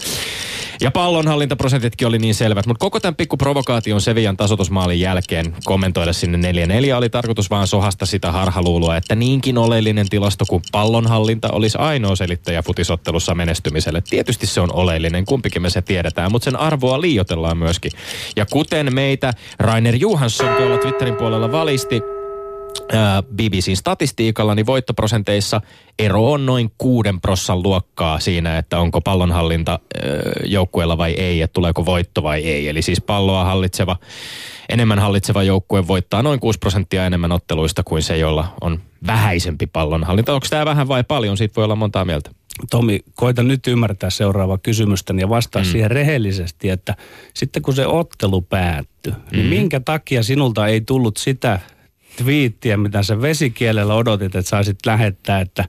[0.81, 6.51] Ja pallonhallintaprosentitkin oli niin selvät, mutta koko tämän pikku provokaation Sevian tasotusmaalin jälkeen kommentoida sinne
[6.51, 12.15] 4-4 oli tarkoitus vaan sohasta sitä harhaluuloa, että niinkin oleellinen tilasto kuin pallonhallinta olisi ainoa
[12.15, 14.03] selittäjä futisottelussa menestymiselle.
[14.09, 17.91] Tietysti se on oleellinen, kumpikin me se tiedetään, mutta sen arvoa liiotellaan myöskin.
[18.35, 22.01] Ja kuten meitä Rainer Johansson tuolla Twitterin puolella valisti,
[23.35, 25.61] BBCn statistiikalla, niin voittoprosenteissa
[25.99, 29.79] ero on noin kuuden prossan luokkaa siinä, että onko pallonhallinta
[30.45, 32.69] joukkueella vai ei, että tuleeko voitto vai ei.
[32.69, 33.95] Eli siis palloa hallitseva,
[34.69, 40.33] enemmän hallitseva joukkue voittaa noin 6 prosenttia enemmän otteluista kuin se, jolla on vähäisempi pallonhallinta.
[40.33, 41.37] Onko tämä vähän vai paljon?
[41.37, 42.31] Siitä voi olla montaa mieltä.
[42.69, 45.65] Tomi, koita nyt ymmärtää seuraava kysymystä ja vastaa mm.
[45.65, 46.95] siihen rehellisesti, että
[47.33, 49.19] sitten kun se ottelu päättyi, mm.
[49.31, 51.59] niin minkä takia sinulta ei tullut sitä
[52.17, 55.65] twiittiä, mitä sä vesikielellä odotit, että saisit lähettää, että,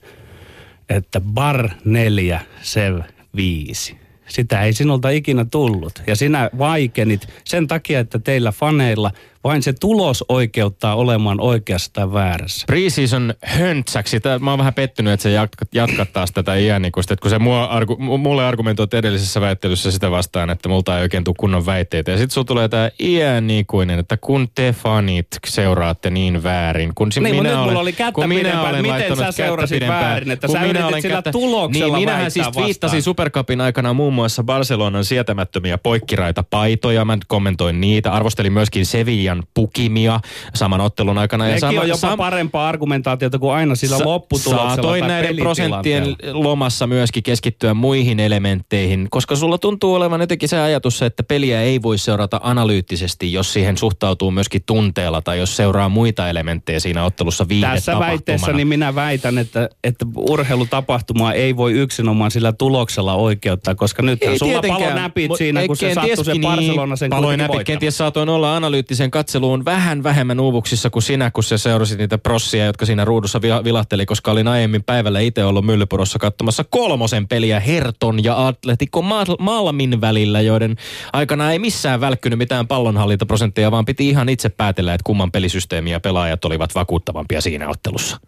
[0.88, 3.00] että bar 4, sev
[3.36, 3.96] 5.
[4.26, 6.02] Sitä ei sinulta ikinä tullut.
[6.06, 9.10] Ja sinä vaikenit sen takia, että teillä faneilla
[9.44, 12.64] vain se tulos oikeuttaa olemaan oikeassa tai väärässä.
[12.66, 14.20] Preseason höntsäksi.
[14.20, 17.14] Tää, mä oon vähän pettynyt, että se jatkat, jatkat taas tätä iänikuista.
[17.14, 21.24] Että kun se mua, argu, mulle argumentoit edellisessä väittelyssä sitä vastaan, että multa ei oikein
[21.24, 22.10] tule kunnon väitteitä.
[22.10, 26.92] Ja sitten sulla tulee tämä iänikuinen, että kun te fanit seuraatte niin väärin.
[26.94, 30.30] Kun si- Niin, minä olen, oli kättä kun minä olen miten sä kättä seurasit väärin,
[30.30, 34.42] että kun sä minä olen sillä tuloksella Niin, minähän siis viittasin Supercupin aikana muun muassa
[34.44, 37.04] Barcelonan sietämättömiä poikkiraita paitoja.
[37.04, 38.12] Mä kommentoin niitä.
[38.12, 38.86] Arvostelin myöskin
[39.34, 40.20] Sevillan pukimia
[40.54, 41.44] saman ottelun aikana.
[41.44, 46.16] Nekin sama- on jopa sam- parempaa argumentaatiota kuin aina sillä Sa- lopputuloksella Saatoin näiden prosenttien
[46.32, 51.82] lomassa myöskin keskittyä muihin elementteihin, koska sulla tuntuu olevan jotenkin se ajatus, että peliä ei
[51.82, 57.46] voi seurata analyyttisesti, jos siihen suhtautuu myöskin tunteella tai jos seuraa muita elementtejä siinä ottelussa
[57.60, 64.02] Tässä väitteessä niin minä väitän, että, että urheilutapahtumaa ei voi yksinomaan sillä tuloksella oikeuttaa, koska
[64.02, 67.66] nyt sulla palo näpit siinä, kun se sattui se kenties- Barcelona sen niin, kuitenkin näpit.
[67.66, 72.66] Kenties saatoin olla analyyttisen katseluun vähän vähemmän uuvuksissa kuin sinä, kun sä seurasit niitä prossia,
[72.66, 77.60] jotka siinä ruudussa vi- vilahteli, koska olin aiemmin päivällä itse ollut Myllypurossa katsomassa kolmosen peliä
[77.60, 80.76] Herton ja Atletico Ma- Malmin välillä, joiden
[81.12, 86.00] aikana ei missään välkkynyt mitään pallonhallintaprosentteja, vaan piti ihan itse päätellä, että kumman pelisysteemi ja
[86.00, 88.20] pelaajat olivat vakuuttavampia siinä ottelussa.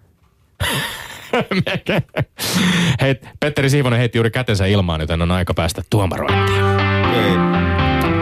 [3.01, 6.65] Hei, Petteri Siivonen heitti juuri kätensä ilmaan, joten on aika päästä tuomarointiin.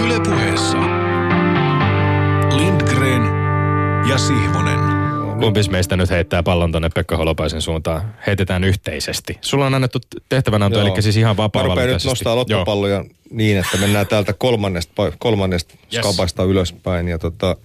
[0.06, 0.93] Yle puheessa.
[4.08, 4.78] Ja Sihvonen.
[5.40, 8.14] Kumpis meistä nyt heittää pallon tonne Pekka Holopaisen suuntaan?
[8.26, 9.38] Heitetään yhteisesti.
[9.40, 10.88] Sulla on annettu tehtävänanto, Joo.
[10.88, 16.04] eli siis ihan Mä rupean nyt nostaa lottopalloja niin, että mennään täältä kolmannesta, kolmannesta Yes.
[16.04, 17.08] skabasta ylöspäin.
[17.08, 17.56] Ja tota,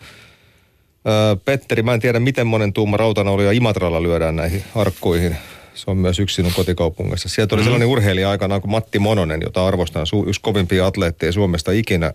[1.08, 5.36] ö, Petteri, mä en tiedä miten monen tuuma rautanauli ja Imatralla lyödään näihin arkkuihin.
[5.74, 7.30] Se on myös yksi sinun kotikaupungissa.
[7.30, 11.72] Sieltä oli sellainen urheilija aikanaan kuin Matti Mononen, jota arvostan su- yksi kovimpia atleetteja Suomesta
[11.72, 12.14] ikinä,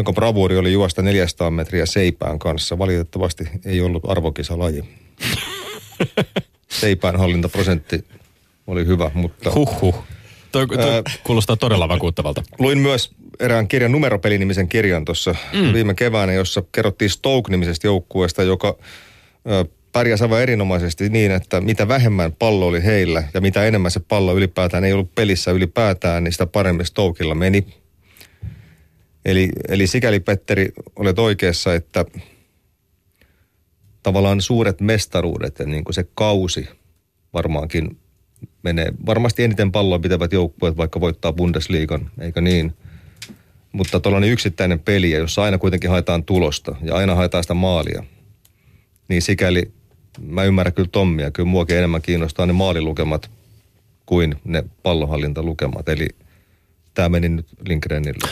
[0.00, 2.78] jonka bravuuri oli juosta 400 metriä seipään kanssa.
[2.78, 4.84] Valitettavasti ei ollut arvokisalaji.
[6.80, 8.04] Seipään hallintaprosentti
[8.66, 9.50] oli hyvä, mutta...
[9.54, 9.94] Huhhuh.
[10.52, 12.42] Toi, toi Ää, kuulostaa todella vakuuttavalta.
[12.58, 13.10] Luin myös
[13.40, 15.72] erään kirjan numeropeli-nimisen kirjan tuossa mm.
[15.72, 18.76] viime keväänä, jossa kerrottiin Stoke-nimisestä joukkueesta, joka
[19.92, 24.36] pärjäsi aivan erinomaisesti niin, että mitä vähemmän pallo oli heillä ja mitä enemmän se pallo
[24.36, 27.66] ylipäätään ei ollut pelissä ylipäätään, niin sitä paremmin Stokilla meni.
[29.24, 32.04] Eli, eli sikäli Petteri olet oikeassa, että
[34.02, 36.68] tavallaan suuret mestaruudet ja niin kuin se kausi
[37.32, 37.98] varmaankin
[38.62, 38.92] menee.
[39.06, 42.74] Varmasti eniten palloa pitävät joukkueet vaikka voittaa Bundesliigan, eikö niin?
[43.72, 48.04] Mutta tuollainen yksittäinen peli, jossa aina kuitenkin haetaan tulosta ja aina haetaan sitä maalia,
[49.08, 49.72] niin sikäli
[50.20, 51.30] mä ymmärrän kyllä Tommia.
[51.30, 53.30] Kyllä muakin enemmän kiinnostaa ne maalilukemat
[54.06, 55.88] kuin ne pallohallintalukemat.
[55.88, 56.08] Eli
[56.94, 58.28] tämä meni nyt Lindgrenille.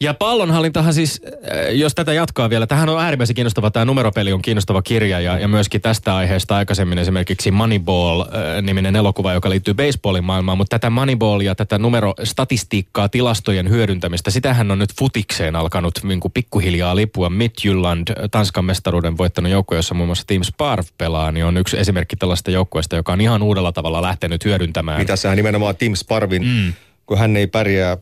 [0.00, 4.42] Ja pallonhallintahan siis, äh, jos tätä jatkaa vielä, tähän on äärimmäisen kiinnostava, tämä numeropeli on
[4.42, 10.58] kiinnostava kirja ja, ja myöskin tästä aiheesta aikaisemmin esimerkiksi Moneyball-niminen elokuva, joka liittyy baseballin maailmaan,
[10.58, 16.32] mutta tätä Moneyball ja tätä numerostatistiikkaa, tilastojen hyödyntämistä, sitähän on nyt futikseen alkanut niin kuin
[16.32, 17.30] pikkuhiljaa lipua.
[17.30, 22.16] Midtjylland, Tanskan mestaruuden voittanut joukkue, jossa muun muassa Team Sparv pelaa, niin on yksi esimerkki
[22.16, 24.98] tällaista joukkueesta, joka on ihan uudella tavalla lähtenyt hyödyntämään.
[24.98, 26.72] Mitä sehän nimenomaan Tim Sparvin, mm.
[27.06, 27.98] kun hän ei pärjää äh,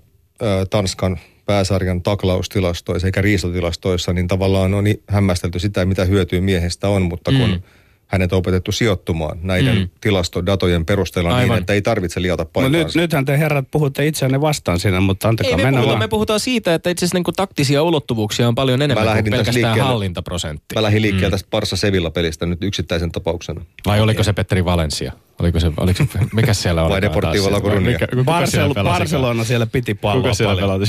[0.70, 7.30] Tanskan pääsarjan taklaustilastoissa eikä riistotilastoissa, niin tavallaan on hämmästelty sitä, mitä hyötyä miehestä on, mutta
[7.30, 7.62] kun mm.
[8.06, 9.88] hänet on opetettu sijoittumaan näiden mm.
[10.00, 11.54] tilastodatojen perusteella niin, Aivan.
[11.54, 12.78] niin, että ei tarvitse liata paikkaansa.
[12.78, 15.98] No nyt, nythän te herrat puhutte itseänne vastaan siinä, mutta antakaa ei, me mennä puhutaan,
[15.98, 16.04] vaan.
[16.04, 19.78] me puhutaan siitä, että itse asiassa niin kuin taktisia ulottuvuuksia on paljon enemmän kuin pelkästään
[19.78, 20.74] hallintaprosentti.
[20.74, 21.30] Mä lähdin liikkeelle mm.
[21.30, 23.64] tästä Parsa Sevilla pelistä nyt yksittäisen tapauksena.
[23.86, 25.12] Vai oliko se Petteri Valencia?
[25.38, 26.90] Oliko se, oliko se mikä siellä on?
[26.90, 28.24] Vai Deportivo La Coruña?
[28.24, 30.80] Barcel- Barcelona siellä piti palloa Kuka siellä paljon.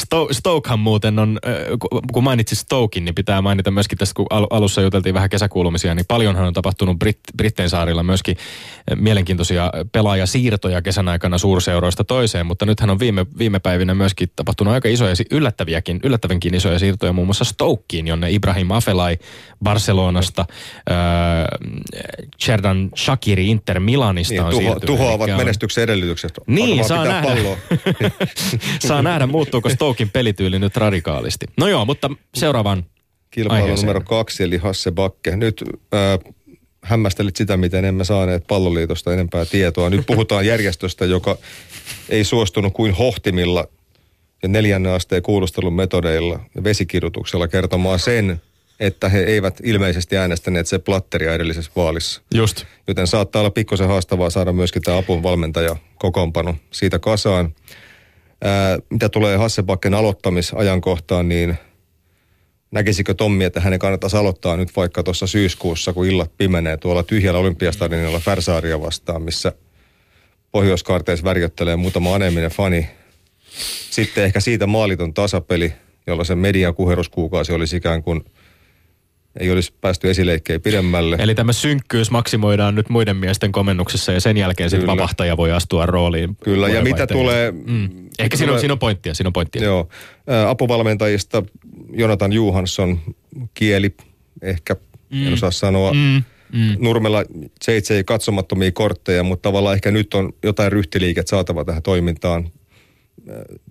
[0.00, 1.38] Sto- Stokehan muuten on,
[2.12, 6.04] kun mainitsit Stokin, niin pitää mainita myöskin tässä, kun al- alussa juteltiin vähän kesäkuulumisia, niin
[6.08, 8.36] paljonhan on tapahtunut Brit- Brittein saarilla myöskin
[8.96, 14.88] mielenkiintoisia pelaajasiirtoja kesän aikana suurseuroista toiseen, mutta nythän on viime, viime päivinä myöskin tapahtunut aika
[14.88, 19.18] isoja, yllättäviäkin, yllättävänkin isoja siirtoja muun muassa Stokeen, jonne Ibrahim Afelai
[19.64, 20.44] Barcelonasta,
[20.90, 20.96] äh,
[22.96, 24.86] Shakiri Inter Milanista niin, on tuho, siirtynyt.
[24.86, 26.32] Tuhoavat on- menestyksen edellytykset.
[26.46, 27.28] Niin, saa nähdä.
[27.28, 27.56] Palloa.
[28.88, 31.46] Saa nähdä, muuttuuko Stokin pelityyli nyt radikaalisti.
[31.56, 32.84] No joo, mutta seuraavaan
[33.30, 33.86] Kilpailu aiheeseen.
[33.86, 35.36] numero kaksi, eli Hasse Bakke.
[35.36, 36.34] Nyt äh,
[36.82, 39.90] hämmästelit sitä, miten emme saaneet palloliitosta enempää tietoa.
[39.90, 41.38] Nyt puhutaan järjestöstä, joka
[42.08, 43.66] ei suostunut kuin hohtimilla
[44.42, 48.40] ja neljännen asteen kuulustelun metodeilla ja vesikirjoituksella kertomaan sen,
[48.80, 52.22] että he eivät ilmeisesti äänestäneet se platteria edellisessä vaalissa.
[52.34, 52.64] Just.
[52.88, 57.54] Joten saattaa olla pikkusen haastavaa saada myöskin tämä apuvalmentaja kokoonpano siitä kasaan.
[58.44, 61.58] Ää, mitä tulee Hassebakken aloittamisajankohtaan, niin
[62.70, 67.40] näkisikö Tommi, että hänen kannattaisi aloittaa nyt vaikka tuossa syyskuussa, kun illat pimenee tuolla tyhjällä
[67.40, 69.52] olympiastadionilla Färsaaria vastaan, missä
[70.52, 72.88] pohjoiskaarteissa värjöttelee muutama aneminen fani.
[73.90, 75.72] Sitten ehkä siitä maaliton tasapeli,
[76.06, 78.24] jolla se median kuheruskuukausi olisi ikään kuin
[79.40, 81.16] ei olisi päästy esileikkeen pidemmälle.
[81.18, 85.86] Eli tämä synkkyys maksimoidaan nyt muiden miesten komennuksessa ja sen jälkeen sitten vapahtaja voi astua
[85.86, 86.36] rooliin.
[86.44, 87.50] Kyllä, ja mitä tulee...
[87.50, 87.88] Mm.
[88.18, 89.62] Ehkä siinä on, siinä on pointtia, siinä on pointtia.
[89.62, 89.88] Joo.
[90.48, 91.42] Apuvalmentajista
[91.92, 93.00] Jonathan Johansson
[93.54, 93.94] kieli,
[94.42, 94.76] ehkä
[95.10, 95.26] mm.
[95.26, 95.92] en osaa sanoa.
[95.92, 96.22] Mm.
[96.52, 96.76] Mm.
[96.78, 97.24] Nurmella
[97.62, 102.50] seitsei katsomattomia kortteja, mutta tavallaan ehkä nyt on jotain ryhtiliiket saatava tähän toimintaan.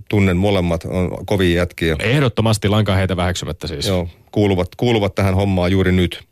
[0.09, 1.95] Tunnen molemmat, on kovia jätkiä.
[1.99, 3.87] Ehdottomasti lainkaan heitä väheksymättä siis.
[3.87, 6.23] Joo, kuuluvat, kuuluvat tähän hommaan juuri nyt.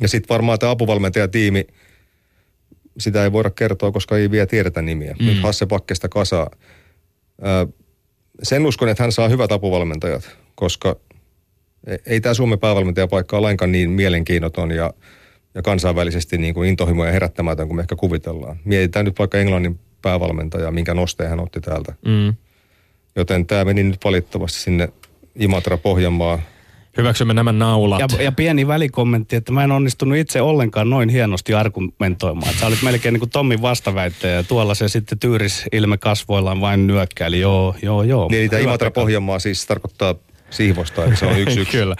[0.00, 1.66] Ja sitten varmaan tämä apuvalmentajatiimi,
[2.98, 5.16] sitä ei voida kertoa, koska ei vielä tiedetä nimiä.
[5.18, 5.26] Mm.
[5.26, 6.50] Nyt Hasse Pakkesta kasaa.
[7.42, 7.66] Ö,
[8.42, 10.96] sen uskon, että hän saa hyvät apuvalmentajat, koska
[11.86, 14.94] e- ei tämä Suomen päävalmentajapaikka ole lainkaan niin mielenkiinnoton ja,
[15.54, 18.56] ja kansainvälisesti niin kuin intohimoja herättämätön kuin me ehkä kuvitellaan.
[18.64, 21.94] Mietitään nyt vaikka Englannin päävalmentaja, minkä nosteen hän otti täältä.
[22.06, 22.34] Mm.
[23.16, 24.88] Joten tämä meni nyt valitettavasti sinne
[25.38, 26.38] Imatra Pohjanmaa
[26.96, 28.00] Hyväksymme nämä naulat.
[28.00, 32.54] Ja, ja pieni välikommentti, että mä en onnistunut itse ollenkaan noin hienosti argumentoimaan.
[32.54, 36.86] Sä olit melkein niin kuin Tommin vastaväittäjä ja tuolla se sitten tyyris ilme kasvoillaan vain
[36.86, 37.40] nyökkäili.
[37.40, 38.28] Joo, joo, joo.
[38.30, 38.90] Niin, tämä Imatra.
[38.90, 40.14] Pohjanmaa siis tarkoittaa
[40.50, 41.72] Sihvosta, että se on yksi yksi.
[41.72, 41.96] kyllä.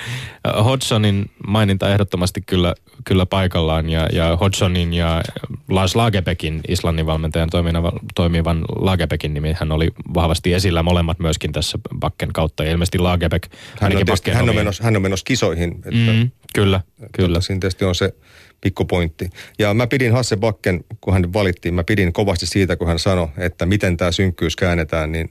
[0.64, 5.22] Hodgsonin maininta ehdottomasti kyllä, kyllä paikallaan ja, ja Hodgsonin ja
[5.68, 11.78] Lars Lagerbäckin, Islannin valmentajan toimivan, toimivan Lagerbäckin nimi, hän oli vahvasti esillä molemmat myöskin tässä
[11.98, 12.64] Bakken kautta.
[12.64, 15.72] Ja ilmeisesti Lagerbäck, Hän on, tietysti, hän, on menossa, hän on menossa kisoihin.
[15.72, 16.80] Että, Mm, kyllä,
[17.12, 17.36] kyllä.
[17.38, 18.14] Että siinä tietysti on se
[18.60, 19.30] pikkupointti.
[19.58, 23.28] Ja mä pidin Hasse Bakken, kun hän valittiin, mä pidin kovasti siitä, kun hän sanoi,
[23.38, 25.30] että miten tämä synkkyys käännetään, niin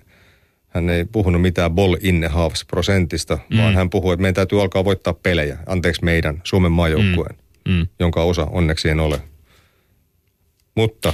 [0.70, 3.58] hän ei puhunut mitään ball in halves prosentista, mm.
[3.58, 5.58] vaan hän puhui, että meidän täytyy alkaa voittaa pelejä.
[5.66, 7.36] Anteeksi meidän, Suomen maajoukkueen,
[7.68, 7.88] Mm.
[8.00, 9.22] jonka osa onneksi en ole.
[10.76, 11.14] Mutta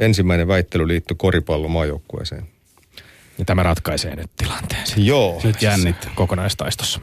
[0.00, 2.42] ensimmäinen väittely liittyi koripallon maajoukkueeseen.
[3.38, 4.84] Ja tämä ratkaisee nyt tilanteen.
[4.96, 5.40] Joo.
[5.44, 6.12] Nyt jännittää.
[6.14, 7.00] kokonaistaistossa.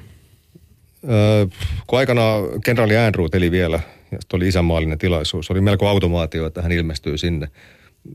[1.09, 1.47] Öö,
[1.87, 3.79] kun aikanaan kenraali Andrew eli vielä,
[4.11, 7.47] ja oli isänmaallinen tilaisuus, oli melko automaatio, että hän ilmestyy sinne.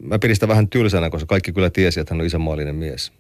[0.03, 3.13] Mä pidin sitä vähän tylsänä, koska kaikki kyllä tiesi, että hän on isänmaallinen mies.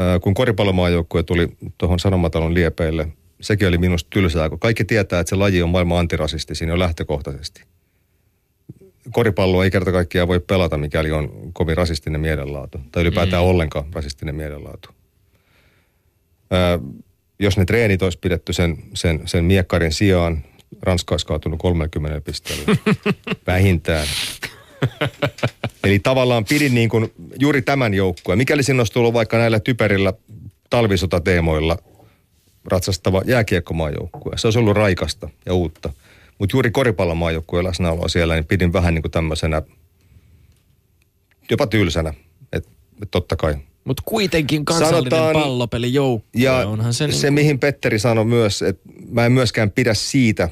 [0.00, 3.08] Öö, kun koripallomaajoukkue tuli tuohon Sanomatalon liepeille,
[3.40, 6.78] sekin oli minusta tylsää, kun kaikki tietää, että se laji on maailman antirasisti siinä jo
[6.78, 7.62] lähtökohtaisesti.
[9.12, 13.48] Koripallo ei kerta kaikkiaan voi pelata, mikäli on kovin rasistinen mielenlaatu, tai ylipäätään mm.
[13.48, 14.88] ollenkaan rasistinen mielenlaatu.
[16.52, 16.78] Öö,
[17.38, 20.44] jos ne treenit olisi pidetty sen, sen, sen miekkarin sijaan,
[20.82, 22.76] Ranska olisi kaatunut 30 pisteellä.
[23.46, 24.06] Vähintään.
[25.84, 28.38] Eli tavallaan pidin niin kuin juuri tämän joukkueen.
[28.38, 30.12] Mikäli sinne olisi tullut vaikka näillä typerillä
[30.70, 31.78] talvisotateemoilla
[32.64, 34.38] ratsastava jääkiekkomaajoukkue.
[34.38, 35.92] Se olisi ollut raikasta ja uutta.
[36.38, 39.62] Mutta juuri koripallomaajoukkueen läsnäoloa siellä, niin pidin vähän niin kuin tämmöisenä,
[41.50, 42.14] jopa tylsänä.
[42.52, 42.70] Että
[43.02, 47.12] et totta kai mutta kuitenkin kansallinen Sanotaan, pallopelijoukkue, ja onhan se...
[47.12, 47.34] se niin...
[47.34, 50.48] mihin Petteri sanoi myös, että mä en myöskään pidä siitä,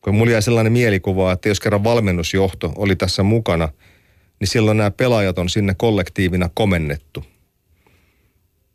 [0.00, 3.68] kun mulla jäi sellainen mielikuva, että jos kerran valmennusjohto oli tässä mukana,
[4.40, 7.24] niin silloin nämä pelaajat on sinne kollektiivina komennettu.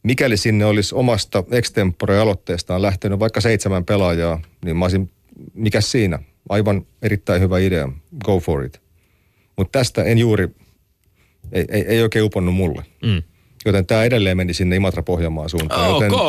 [0.04, 5.12] Mikäli sinne olisi omasta extempore-aloitteestaan lähtenyt vaikka seitsemän pelaajaa, niin mä olisin,
[5.54, 6.20] mikä siinä?
[6.50, 7.90] Aivan erittäin hyvä idea.
[8.26, 8.82] Go for it.
[9.58, 10.48] Mutta tästä en juuri,
[11.52, 12.84] ei, ei, ei oikein uponnut mulle.
[13.06, 13.24] Mm.
[13.66, 15.92] Joten tämä edelleen meni sinne Imatra-Pohjanmaan suuntaan.
[15.92, 16.08] Okay.
[16.08, 16.20] Joten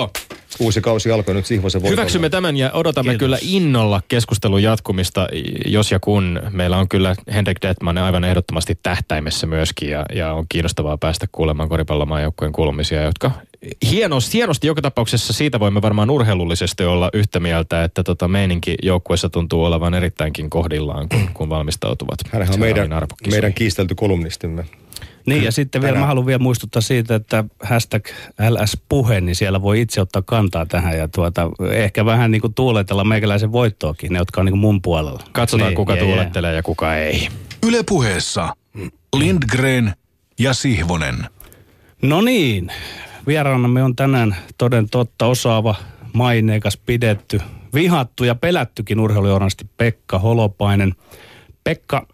[0.60, 2.00] uusi kausi alkoi nyt Sihvosen voitolla.
[2.00, 3.24] Hyväksymme tämän ja odotamme Kiitos.
[3.24, 5.28] kyllä innolla keskustelun jatkumista,
[5.66, 6.40] jos ja kun.
[6.50, 11.68] Meillä on kyllä Henrik Detman aivan ehdottomasti tähtäimessä myöskin ja, ja on kiinnostavaa päästä kuulemaan
[11.68, 13.30] koripallomaajoukkojen kuulumisia, jotka
[13.90, 19.28] hienosti, hienosti joka tapauksessa siitä voimme varmaan urheilullisesti olla yhtä mieltä, että tota meininki joukkueessa
[19.28, 22.18] tuntuu olevan erittäinkin kohdillaan, kun, kun valmistautuvat.
[22.30, 22.90] Hänhän on meidän,
[23.30, 24.64] meidän kiistelty kolumnistimme.
[25.26, 28.06] Niin ja sitten vielä mä haluan vielä muistuttaa siitä, että hashtag
[28.50, 33.04] LS-puhe, niin siellä voi itse ottaa kantaa tähän ja tuota, ehkä vähän niin kuin tuuletella
[33.04, 35.22] meikäläisen voittoakin, ne jotka on niin kuin mun puolella.
[35.32, 36.58] Katsotaan niin, kuka yeah, tuulettelee yeah.
[36.58, 37.28] ja kuka ei.
[37.66, 38.56] Yle puheessa
[39.16, 39.92] Lindgren
[40.38, 41.26] ja Sihvonen.
[42.02, 42.72] No niin,
[43.26, 45.74] vieraanamme on tänään toden totta osaava,
[46.12, 47.40] maineikas, pidetty,
[47.74, 50.94] vihattu ja pelättykin urheilujournalisti Pekka Holopainen.
[51.64, 52.06] Pekka,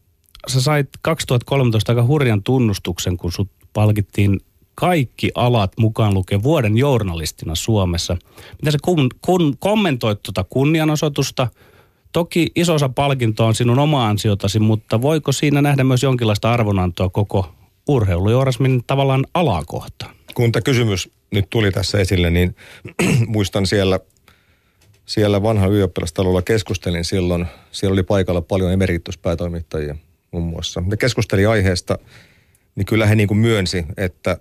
[0.48, 4.40] sä sait 2013 aika hurjan tunnustuksen, kun sut palkittiin
[4.74, 8.16] kaikki alat mukaan lukee vuoden journalistina Suomessa.
[8.62, 11.48] Mitä sä kun, kun, kommentoit tuota kunnianosoitusta?
[12.12, 17.08] Toki iso osa palkintoa on sinun oma ansiotasi, mutta voiko siinä nähdä myös jonkinlaista arvonantoa
[17.08, 17.54] koko
[17.88, 20.14] urheilujournalismin tavallaan alakohtaan?
[20.34, 22.56] Kun tämä kysymys nyt tuli tässä esille, niin
[23.26, 24.00] muistan siellä,
[25.06, 27.46] siellä vanha ylioppilastalolla keskustelin silloin.
[27.72, 29.96] Siellä oli paikalla paljon emerituspäätoimittajia–
[30.32, 30.82] muun muassa.
[30.86, 31.98] Ne keskusteli aiheesta,
[32.76, 34.38] niin kyllä he niin kuin myönsi, että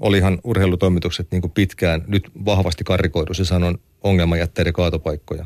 [0.00, 5.44] olihan urheilutoimitukset niin kuin pitkään nyt vahvasti karikoidussa sanon ongelmajätteiden kaatopaikkoja.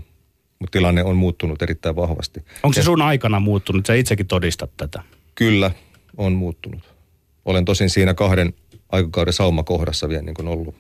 [0.59, 2.45] Mutta tilanne on muuttunut erittäin vahvasti.
[2.63, 3.87] Onko se sun aikana muuttunut?
[3.87, 5.03] Sä itsekin todistat tätä.
[5.35, 5.71] Kyllä,
[6.17, 6.95] on muuttunut.
[7.45, 8.55] Olen tosin siinä kahden
[8.89, 10.75] aikakauden saumakohdassa vielä niin kuin ollut,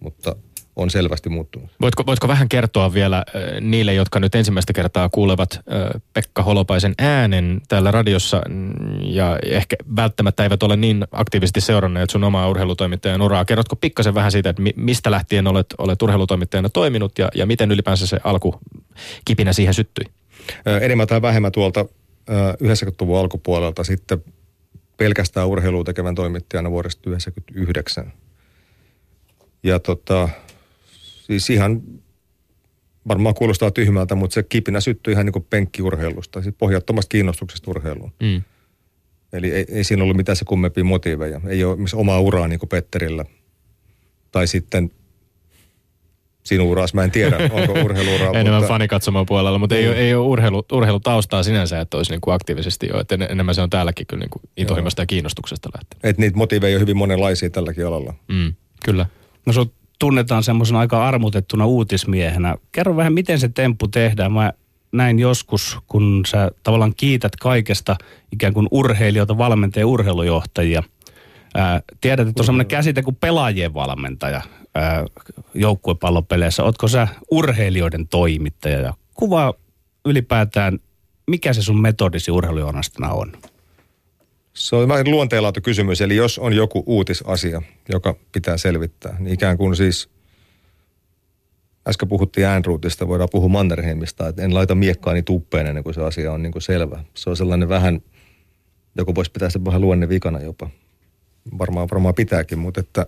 [0.00, 0.36] mutta
[0.76, 1.70] on selvästi muuttunut.
[1.80, 6.94] Voitko, voitko vähän kertoa vielä äh, niille, jotka nyt ensimmäistä kertaa kuulevat äh, Pekka Holopaisen
[6.98, 13.22] äänen täällä radiossa mm, ja ehkä välttämättä eivät ole niin aktiivisesti seuranneet sun omaa urheilutoimittajan
[13.22, 13.44] uraa.
[13.44, 18.06] Kerrotko pikkasen vähän siitä, että mistä lähtien olet, olet urheilutoimittajana toiminut ja, ja miten ylipäänsä
[18.06, 18.60] se alku
[19.24, 20.04] kipinä siihen syttyi?
[20.68, 21.86] Äh, enemmän tai vähemmän tuolta
[22.62, 24.24] 90-luvun alkupuolelta sitten
[24.96, 28.12] pelkästään urheilua tekevän toimittajana vuodesta 1999.
[29.62, 30.28] Ja tota,
[31.32, 31.82] Siis ihan
[33.08, 38.12] varmaan kuulostaa tyhmältä, mutta se kipinä syttyi ihan niin kuin penkkiurheilusta, siis pohjattomasta kiinnostuksesta urheiluun.
[38.22, 38.42] Mm.
[39.32, 41.40] Eli ei, ei siinä ollut mitään se kummempia motiiveja.
[41.46, 43.24] Ei ole omaa uraa niin kuin Petterillä.
[44.32, 44.90] Tai sitten
[46.44, 48.26] sinun uraas, mä en tiedä, onko urheiluura.
[48.26, 48.68] enemmän mutta...
[48.68, 49.92] fanikatsomaan puolella, mutta ei, mm.
[49.92, 53.00] ei ole urheilu, urheilutaustaa sinänsä, että olisi niin kuin aktiivisesti jo.
[53.00, 56.04] Että enemmän se on täälläkin kyllä niin kuin intohimosta ja kiinnostuksesta lähtenyt.
[56.04, 58.14] Että niitä motiiveja on hyvin monenlaisia tälläkin alalla.
[58.28, 59.06] Mm, kyllä.
[59.46, 62.56] No sut tunnetaan semmoisen aika armutettuna uutismiehenä.
[62.72, 64.32] Kerro vähän, miten se temppu tehdään.
[64.32, 64.52] Mä
[64.92, 67.96] näin joskus, kun sä tavallaan kiität kaikesta
[68.32, 70.82] ikään kuin urheilijoita, valmentajia, urheilujohtajia.
[71.54, 74.40] Ää, tiedät, että on semmoinen käsite kuin pelaajien valmentaja
[74.74, 75.04] ää,
[75.54, 76.64] joukkuepallopeleissä.
[76.64, 78.78] Ootko sä urheilijoiden toimittaja?
[78.78, 79.54] Ja kuvaa
[80.04, 80.78] ylipäätään,
[81.26, 83.32] mikä se sun metodisi urheilujournalistina on?
[84.54, 89.56] Se on vähän luonteenlaatu kysymys, eli jos on joku uutisasia, joka pitää selvittää, niin ikään
[89.56, 90.08] kuin siis,
[91.88, 96.32] äsken puhuttiin Andrewtista, voidaan puhua Mannerheimista, että en laita miekkaani tuppeen ennen kuin se asia
[96.32, 97.04] on niin kuin selvä.
[97.14, 98.00] Se on sellainen vähän,
[98.96, 100.70] joku voisi pitää sitä vähän luonne vikana jopa.
[101.58, 103.06] Varmaan, varmaan pitääkin, mutta että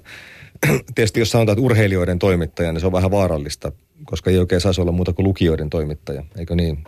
[0.95, 3.73] tietysti jos sanotaan, että urheilijoiden toimittaja, niin se on vähän vaarallista,
[4.05, 6.85] koska ei oikein saisi olla muuta kuin lukijoiden toimittaja, eikö niin?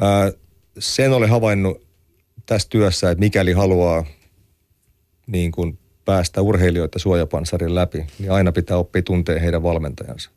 [0.00, 0.32] Ää,
[0.78, 1.85] sen olen havainnut
[2.46, 4.04] tässä työssä, että mikäli haluaa
[5.26, 10.30] niin kuin päästä urheilijoita suojapansarin läpi, niin aina pitää oppia tuntea heidän valmentajansa.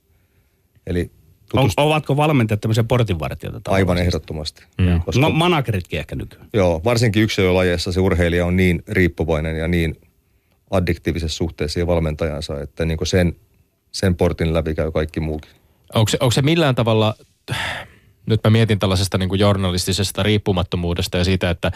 [0.88, 1.12] Eli
[1.54, 3.72] on, ovatko valmentajat tämmöisiä portinvartijoita?
[3.72, 4.64] Aivan ehdottomasti.
[4.78, 5.02] Mm.
[5.06, 6.48] Koska, no manageritkin ehkä nykyään.
[6.54, 9.96] Joo, varsinkin yksilölajeissa se urheilija on niin riippuvainen ja niin
[10.72, 13.36] addiktiivisessa suhteessa siihen valmentajansa, että niin sen,
[13.92, 15.52] sen portin läpi käy kaikki muukin.
[15.94, 17.16] Onko se, onko se millään tavalla
[18.30, 21.72] nyt mä mietin tällaisesta niin kuin journalistisesta riippumattomuudesta ja siitä, että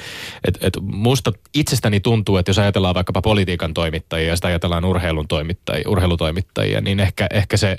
[0.47, 5.27] et, et musta itsestäni tuntuu, että jos ajatellaan vaikkapa politiikan toimittajia ja sitä ajatellaan urheilun
[5.27, 7.77] toimittajia, urheilutoimittajia, niin ehkä, ehkä se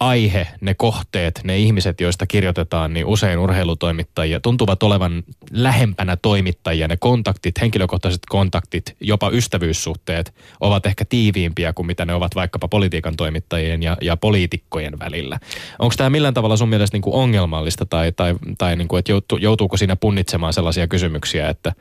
[0.00, 5.22] aihe, ne kohteet, ne ihmiset, joista kirjoitetaan, niin usein urheilutoimittajia tuntuvat olevan
[5.52, 6.88] lähempänä toimittajia.
[6.88, 13.16] Ne kontaktit, henkilökohtaiset kontaktit, jopa ystävyyssuhteet ovat ehkä tiiviimpiä kuin mitä ne ovat vaikkapa politiikan
[13.16, 15.38] toimittajien ja, ja poliitikkojen välillä.
[15.78, 19.12] Onko tämä millään tavalla sun mielestä niin kuin ongelmallista tai, tai, tai niin kuin, että
[19.12, 21.72] joutu, joutuuko siinä punnitsemaan sellaisia kysymyksiä, että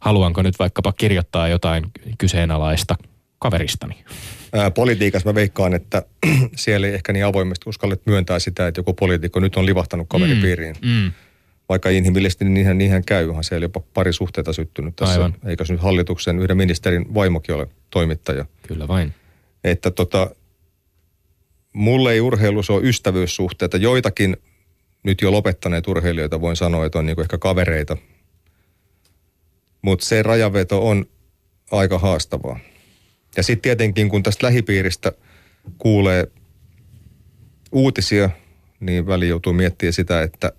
[0.00, 1.84] haluanko nyt vaikkapa kirjoittaa jotain
[2.18, 2.94] kyseenalaista
[3.42, 3.94] kaveristani?
[4.52, 6.02] Ää, politiikassa mä veikkaan, että
[6.56, 10.76] siellä ei ehkä niin avoimesti uskallet myöntää sitä, että joku poliitikko nyt on livahtanut kaveripiiriin.
[10.82, 11.12] Mm, mm.
[11.68, 15.14] Vaikka inhimillisesti niin niinhän, niinhän käy, onhan siellä jopa pari suhteita syttynyt tässä.
[15.14, 15.34] Aivan.
[15.46, 18.46] Eikä nyt hallituksen yhden ministerin vaimokin ole toimittaja.
[18.68, 19.14] Kyllä vain.
[19.64, 20.30] Että tota,
[21.72, 23.76] mulle ei urheilussa ole ystävyyssuhteita.
[23.76, 24.36] Joitakin
[25.02, 27.96] nyt jo lopettaneet urheilijoita voin sanoa, että on niinku ehkä kavereita.
[29.82, 31.06] Mutta se rajaveto on
[31.70, 32.58] aika haastavaa.
[33.36, 35.12] Ja sitten tietenkin, kun tästä lähipiiristä
[35.78, 36.26] kuulee
[37.72, 38.30] uutisia,
[38.80, 40.52] niin väli joutuu miettimään sitä, että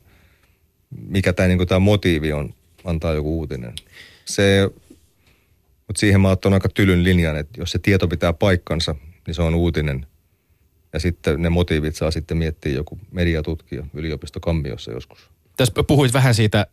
[1.07, 2.53] mikä tämä niinku motiivi on
[2.83, 3.73] antaa joku uutinen.
[4.25, 4.69] Se,
[5.87, 8.95] mutta siihen mä oon aika tylyn linjan, että jos se tieto pitää paikkansa,
[9.27, 10.07] niin se on uutinen.
[10.93, 15.29] Ja sitten ne motiivit saa sitten miettiä joku mediatutkija yliopisto Kammiossa joskus.
[15.57, 16.67] Tässä puhuit vähän siitä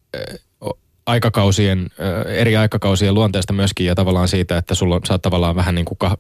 [1.10, 1.90] aikakausien,
[2.26, 5.84] eri aikakausien luonteesta myöskin ja tavallaan siitä, että sulla on, sä oot tavallaan vähän niin
[5.84, 6.16] kuin kah,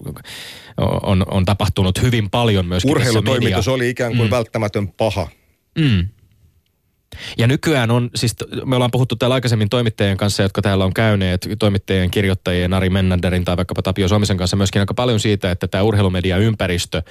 [1.02, 4.30] on, on tapahtunut hyvin paljon myöskin Urheilutoimitus oli ikään kuin mm.
[4.30, 5.28] välttämätön paha.
[5.78, 6.08] Mm.
[7.38, 11.48] Ja nykyään on, siis me ollaan puhuttu täällä aikaisemmin toimittajien kanssa, jotka täällä on käyneet,
[11.58, 15.82] toimittajien, kirjoittajien, Ari Mennanderin tai vaikkapa Tapio Suomisen kanssa myöskin aika paljon siitä, että tämä
[15.82, 17.02] urheilumedia-ympäristö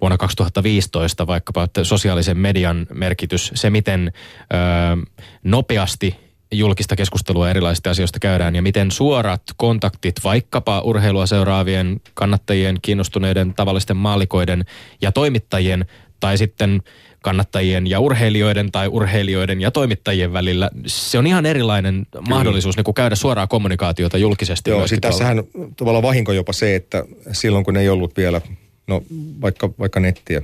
[0.00, 5.06] vuonna 2015 vaikkapa että sosiaalisen median merkitys, se miten ö,
[5.44, 13.54] nopeasti julkista keskustelua erilaisista asioista käydään ja miten suorat kontaktit vaikkapa urheilua seuraavien kannattajien, kiinnostuneiden
[13.54, 14.64] tavallisten maalikoiden
[15.02, 15.86] ja toimittajien
[16.20, 16.82] tai sitten
[17.22, 20.70] kannattajien ja urheilijoiden tai urheilijoiden ja toimittajien välillä.
[20.86, 22.24] Se on ihan erilainen Kyllä.
[22.28, 24.70] mahdollisuus niin kuin käydä suoraa kommunikaatiota julkisesti.
[24.70, 25.44] Joo, siis tässähän
[25.76, 28.40] tavallaan vahinko jopa se, että silloin kun ei ollut vielä,
[28.86, 29.02] no
[29.40, 30.42] vaikka, vaikka nettiä,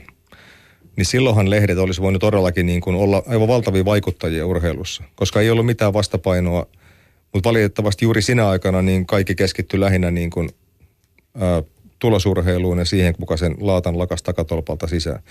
[0.97, 5.51] niin silloinhan lehdet olisi voinut todellakin niin kuin olla aivan valtavia vaikuttajia urheilussa, koska ei
[5.51, 6.67] ollut mitään vastapainoa.
[7.33, 10.49] Mutta valitettavasti juuri sinä aikana niin kaikki keskittyi lähinnä niin kuin,
[11.41, 11.63] ää,
[11.99, 15.23] tulosurheiluun ja siihen, kuka sen laatan lakas takatolpalta sisään.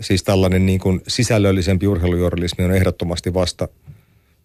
[0.00, 3.68] Siis tällainen niin kuin sisällöllisempi urheilujournalismi on ehdottomasti vasta,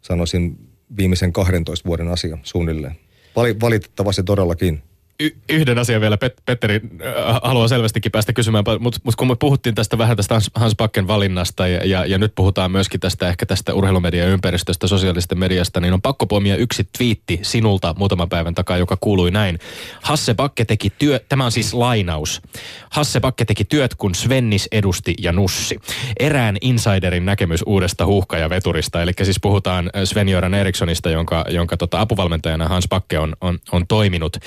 [0.02, 0.58] sanoisin,
[0.98, 2.96] viimeisen 12 vuoden asia suunnilleen.
[3.36, 4.82] Valitettavasti todellakin
[5.20, 9.36] y- yhden asian vielä Pet- Petteri äh, haluaa selvästikin päästä kysymään, mutta mut kun me
[9.36, 10.76] puhuttiin tästä vähän tästä Hans, Hans
[11.08, 15.94] valinnasta ja, ja, ja nyt puhutaan myöskin tästä ehkä tästä urheilumedian ympäristöstä, sosiaalisesta mediasta, niin
[15.94, 19.60] on pakko poimia yksi twiitti sinulta muutaman päivän takaa, joka kuului näin.
[20.02, 22.42] Hasse Bakke teki työ, tämä on siis lainaus.
[22.90, 25.80] Hasse Bakke teki työt, kun Svennis edusti ja Nussi.
[26.20, 32.02] Erään insiderin näkemys uudesta huuhka- ja veturista, eli siis puhutaan Sven-Göran Erikssonista, jonka, jonka tota
[32.02, 34.38] apuvalmentajana Hans Bakke on, on, on toiminut.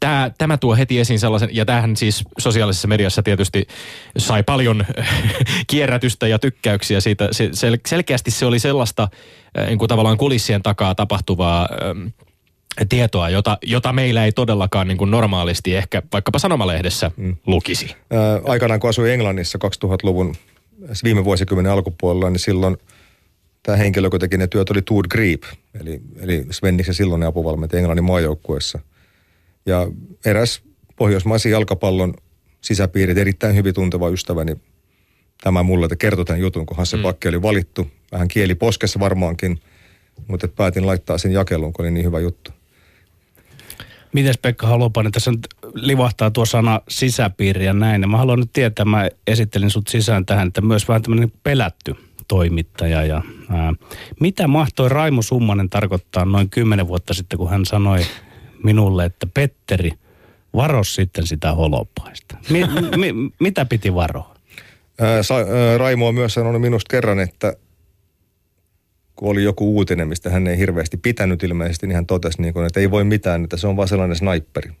[0.00, 3.66] Tämä, tämä tuo heti esiin sellaisen, ja tämähän siis sosiaalisessa mediassa tietysti
[4.18, 4.86] sai paljon
[5.70, 7.28] kierrätystä ja tykkäyksiä siitä.
[7.52, 9.08] Sel, selkeästi se oli sellaista
[9.66, 11.68] niin kuin tavallaan kulissien takaa tapahtuvaa
[12.88, 17.36] tietoa, jota, jota meillä ei todellakaan niin kuin normaalisti ehkä vaikkapa sanomalehdessä mm.
[17.46, 17.96] lukisi.
[18.10, 20.34] Ää, aikanaan kun asuin Englannissa 2000-luvun
[21.04, 22.76] viime vuosikymmenen alkupuolella, niin silloin
[23.62, 25.42] tämä henkilö, joka teki ne työt, oli Tood Grip,
[25.80, 28.78] eli, eli Svenniksen silloinen apuvalmentaja Englannin maajoukkueessa.
[29.66, 29.88] Ja
[30.24, 30.62] eräs
[30.96, 32.14] pohjoismaisen jalkapallon
[32.60, 34.56] sisäpiirit erittäin hyvin tunteva ystäväni
[35.42, 37.02] tämä mulle, että kertoi tämän jutun, kun Hasse mm.
[37.02, 37.90] Pakki oli valittu.
[38.12, 39.60] Vähän kieli poskessa varmaankin,
[40.28, 42.50] mutta päätin laittaa sen jakeluun, kun oli niin hyvä juttu.
[44.12, 48.02] Mites Pekka Halopainen, tässä nyt livahtaa tuo sana sisäpiiri ja näin.
[48.02, 51.94] Ja mä haluan nyt tietää, mä esittelin sut sisään tähän, että myös vähän tämmöinen pelätty
[52.28, 53.04] toimittaja.
[53.04, 53.72] Ja, ää,
[54.20, 58.00] mitä mahtoi Raimo Summanen tarkoittaa noin kymmenen vuotta sitten, kun hän sanoi
[58.64, 59.90] minulle, että Petteri,
[60.54, 62.36] varo sitten sitä holopaista.
[62.50, 62.64] Mi,
[62.96, 64.34] mi, mitä piti varoa?
[65.00, 65.46] Ää, Sa-
[65.78, 67.56] Raimo on myös sanonut minusta kerran, että
[69.16, 72.66] kun oli joku uutinen, mistä hän ei hirveästi pitänyt ilmeisesti, niin hän totesi, niin kuin,
[72.66, 74.72] että ei voi mitään, että se on vaan sellainen sniperi.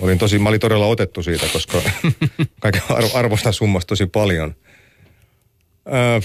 [0.00, 1.82] Olin tosi, mä olin todella otettu siitä, koska
[2.60, 4.54] kaiken arvo- arvostan summasta tosi paljon.
[5.86, 6.20] Ää,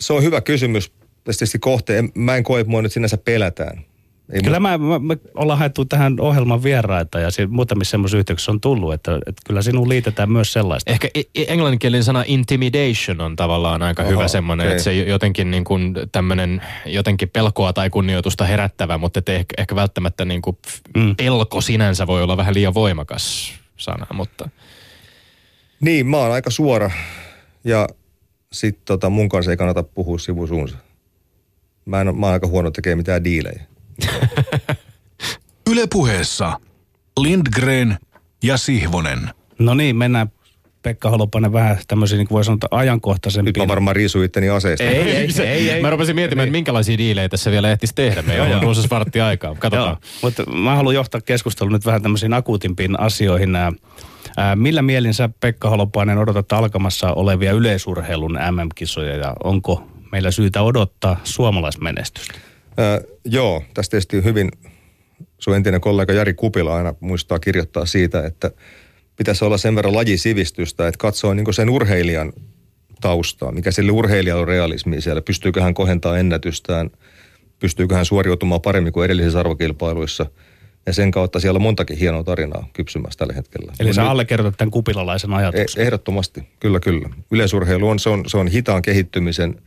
[0.00, 0.92] se on hyvä kysymys.
[1.24, 2.12] Tietysti kohteen.
[2.14, 3.84] Mä en koe, että mua nyt sinänsä pelätään.
[4.32, 8.52] Ei Kyllä mä, mä, me ollaan haettu tähän ohjelman vieraita ja si- muutamissa semmoisissa yhteyksissä
[8.52, 10.90] on tullut, että, että kyllä sinuun liitetään myös sellaista.
[10.92, 14.72] Ehkä englanninkielinen sana intimidation on tavallaan aika Oho, hyvä semmoinen, okei.
[14.72, 19.74] että se jotenkin niin kuin tämmöinen jotenkin pelkoa tai kunnioitusta herättävä, mutta et ehkä, ehkä
[19.74, 20.56] välttämättä niin kuin
[20.96, 21.16] Mm.
[21.16, 24.48] pelko sinänsä voi olla vähän liian voimakas sana, mutta
[25.80, 26.90] Niin, mä oon aika suora
[27.64, 27.88] ja
[28.52, 30.76] sit tota, mun kanssa ei kannata puhua sivusuunsa.
[31.84, 33.62] Mä, en, oo- mä oon aika huono tekee mitään diilejä.
[35.70, 36.60] Ylepuheessa
[37.20, 37.98] Lindgren
[38.42, 39.30] ja Sihvonen.
[39.58, 40.30] No niin, mennään
[40.82, 43.54] Pekka Holopainen vähän tämmöisiin, niin kuin voi sanoa, Nyt ajankohtaisempiin.
[43.62, 44.84] mä varmaan riisuin itteni aseista.
[44.84, 45.82] Ei, ei, ei, ei.
[45.82, 48.22] Mä rupesin miettimään, että minkälaisia diilejä tässä vielä ehtisi tehdä.
[48.22, 49.48] Meillä on runsas vartti aikaa.
[49.50, 49.96] Joo, Katsotaan.
[50.22, 53.56] mutta mä haluan johtaa keskustelun nyt vähän tämmöisiin akuutimpiin asioihin.
[53.56, 53.72] Ää,
[54.36, 60.62] ää, millä mielin sä, Pekka Holopainen, odotat alkamassa olevia yleisurheilun MM-kisoja ja onko meillä syytä
[60.62, 62.34] odottaa suomalaismenestystä?
[62.78, 64.50] Ää, joo, tästä tietysti hyvin
[65.38, 68.50] sun entinen kollega Jari Kupila aina muistaa kirjoittaa siitä, että
[69.16, 72.32] pitäisi olla sen verran lajisivistystä, että katsoo niin sen urheilijan
[73.00, 76.90] taustaa, mikä sille urheilijalla on realismi siellä, pystyykö hän kohentaa ennätystään,
[77.58, 80.26] pystyykö hän suoriutumaan paremmin kuin edellisissä arvokilpailuissa.
[80.86, 83.72] Ja sen kautta siellä on montakin hienoa tarinaa kypsymässä tällä hetkellä.
[83.80, 85.82] Eli sä allekirjoitat tämän kupilalaisen ajatuksen.
[85.82, 87.08] E- Ehdottomasti, kyllä kyllä.
[87.30, 89.62] Yleisurheilu on, se on, se on hitaan kehittymisen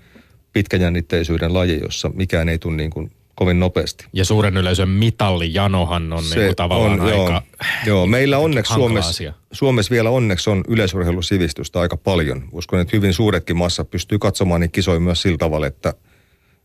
[0.54, 4.06] pitkäjännitteisyyden laji, jossa mikään ei tule niin kuin kovin nopeasti.
[4.14, 7.42] Ja suuren yleisön mitallijanohan on niin kuin tavallaan aika joo,
[7.86, 9.34] joo, meillä onneksi Suomessa, asia.
[9.52, 12.50] Suomessa vielä onneksi on yleisurheilusivistystä aika paljon.
[12.52, 15.94] Uskon, että hyvin suuretkin massat pystyy katsomaan niitä kisoja myös sillä tavalla, että,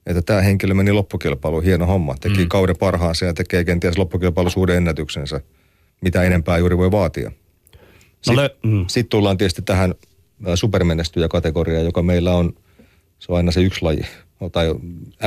[0.06, 2.14] että tämä henkilö meni loppukilpailuun, hieno homma.
[2.20, 2.48] Teki mm.
[2.48, 5.40] kauden parhaansa ja tekee kenties loppukilpailussa uuden ennätyksensä.
[6.00, 7.32] Mitä enempää juuri voi vaatia.
[8.26, 8.84] No lö- mm.
[8.88, 9.94] Sitten tullaan tietysti tähän
[10.54, 12.54] supermenestyjäkategoriaan, joka meillä on,
[13.24, 14.02] se on aina se yksi laji.
[14.52, 14.74] Tai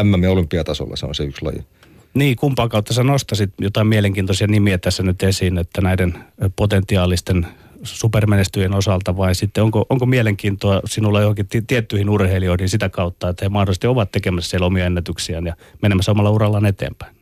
[0.04, 1.66] MM- ja olympiatasolla se on se yksi laji.
[2.14, 6.14] Niin, kumpaa kautta sä nostasit jotain mielenkiintoisia nimiä tässä nyt esiin, että näiden
[6.56, 7.48] potentiaalisten
[7.84, 13.46] supermenestyjien osalta vai sitten onko, onko mielenkiintoa sinulla johonkin ti- tiettyihin urheilijoihin sitä kautta, että
[13.46, 17.16] he mahdollisesti ovat tekemässä siellä omia ennätyksiään ja menemässä omalla urallaan eteenpäin?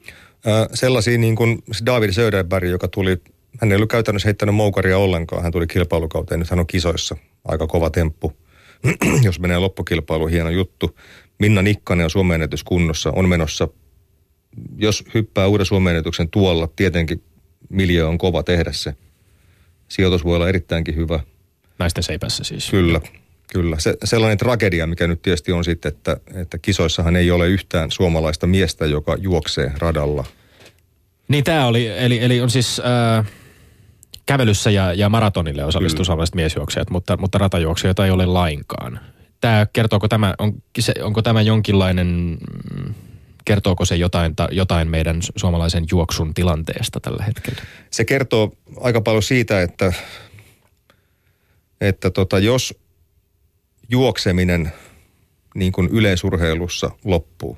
[0.48, 3.18] Ö, sellaisia niin kuin David Söderberg, joka tuli,
[3.62, 7.16] hän ei ollut käytännössä heittänyt moukaria ollenkaan, hän tuli kilpailukauteen, nyt hän on kisoissa,
[7.46, 8.34] aika kova temppu.
[9.24, 11.00] Jos menee loppukilpailu, hieno juttu.
[11.40, 13.68] Minna Nikkanen on Suomen ennätyskunnossa, on menossa,
[14.78, 17.24] jos hyppää uuden Suomen ennätyksen tuolla, tietenkin
[17.70, 18.94] miljö on kova tehdä se.
[19.88, 21.20] Sijoitus voi olla erittäinkin hyvä.
[21.80, 22.70] naisten seipässä siis.
[22.70, 23.02] Kyllä,
[23.54, 23.80] kyllä.
[23.80, 28.48] Se, sellainen tragedia, mikä nyt tietysti on sitten, että, että kisoissahan ei ole yhtään suomalaista
[28.48, 30.26] miestä, joka juoksee radalla.
[31.28, 32.82] Niin tämä oli, eli, eli on siis
[33.20, 33.26] äh,
[34.26, 39.00] kävelyssä ja, ja maratonille osallistuu suomalaiset miesjuoksijat, mutta, mutta ratajuoksijoita ei ole lainkaan.
[39.42, 42.38] Tämä, kertooko tämä, on, se, onko tämä jonkinlainen,
[42.78, 42.94] mm,
[43.46, 47.62] kertooko se jotain, ta, jotain meidän su- suomalaisen juoksun tilanteesta tällä hetkellä?
[47.92, 48.52] se kertoo
[48.82, 49.94] aika paljon siitä, että,
[51.82, 52.80] että tota, jos
[53.90, 54.72] juokseminen
[55.56, 57.58] niin kuin yleisurheilussa loppuu,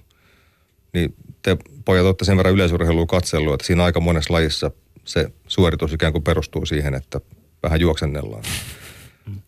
[0.93, 4.71] niin te pojat olette sen verran yleisurheilua katsellut, että siinä aika monessa lajissa
[5.07, 7.21] se suoritus ikään kuin perustuu siihen, että
[7.63, 8.43] vähän juoksennellaan.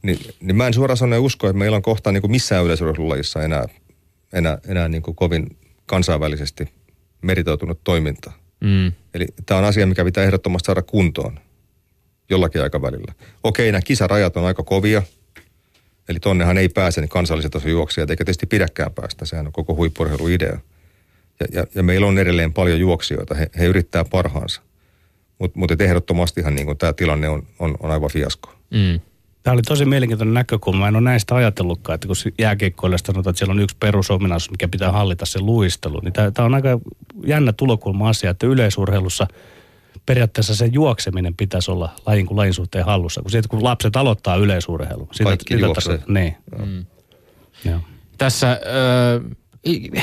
[0.02, 3.44] Niin, niin mä en suoraan sanoen usko, että meillä on kohta niin kuin missään yleisurheilulajissa
[3.44, 3.66] enää,
[4.34, 6.70] enää, enää niin kuin kovin kansainvälisesti
[7.22, 8.32] meritoitunut toiminta.
[8.62, 8.92] Mm.
[9.14, 11.40] Eli tämä on asia, mikä pitää ehdottomasti saada kuntoon
[12.30, 13.14] jollakin aikavälillä.
[13.44, 15.02] Okei, nämä kisarajat on aika kovia,
[16.10, 19.26] eli tonnehan ei pääse niin kansalliset tason juoksijat, eikä tietysti pidäkään päästä.
[19.26, 20.60] Sehän on koko huippurheilun idea.
[21.40, 24.62] Ja, ja, ja meillä on edelleen paljon juoksijoita, he, he yrittää parhaansa.
[25.40, 28.54] Mutta mut ehdottomastihan niin tämä tilanne on, on, on aivan fiasko.
[28.70, 29.00] Mm.
[29.44, 30.88] Tämä oli tosi mielenkiintoinen näkökulma.
[30.88, 34.92] En ole näistä ajatellutkaan, että kun jääkiekkoille sanotaan, että siellä on yksi perusominaisuus, mikä pitää
[34.92, 36.80] hallita se luistelu, niin tämä, tämä on aika
[37.26, 39.28] jännä tulokulma asia, että yleisurheilussa
[40.06, 43.22] periaatteessa se juokseminen pitäisi olla lajin kuin lajin suhteen hallussa.
[43.22, 45.08] Kun, siitä, kun lapset aloittaa yleisurheilun.
[45.12, 46.00] Sitä, Kaikki sitä juoksee.
[46.08, 46.36] Niin.
[46.66, 46.86] Mm.
[47.66, 47.80] Joo.
[48.18, 49.36] Tässä ö,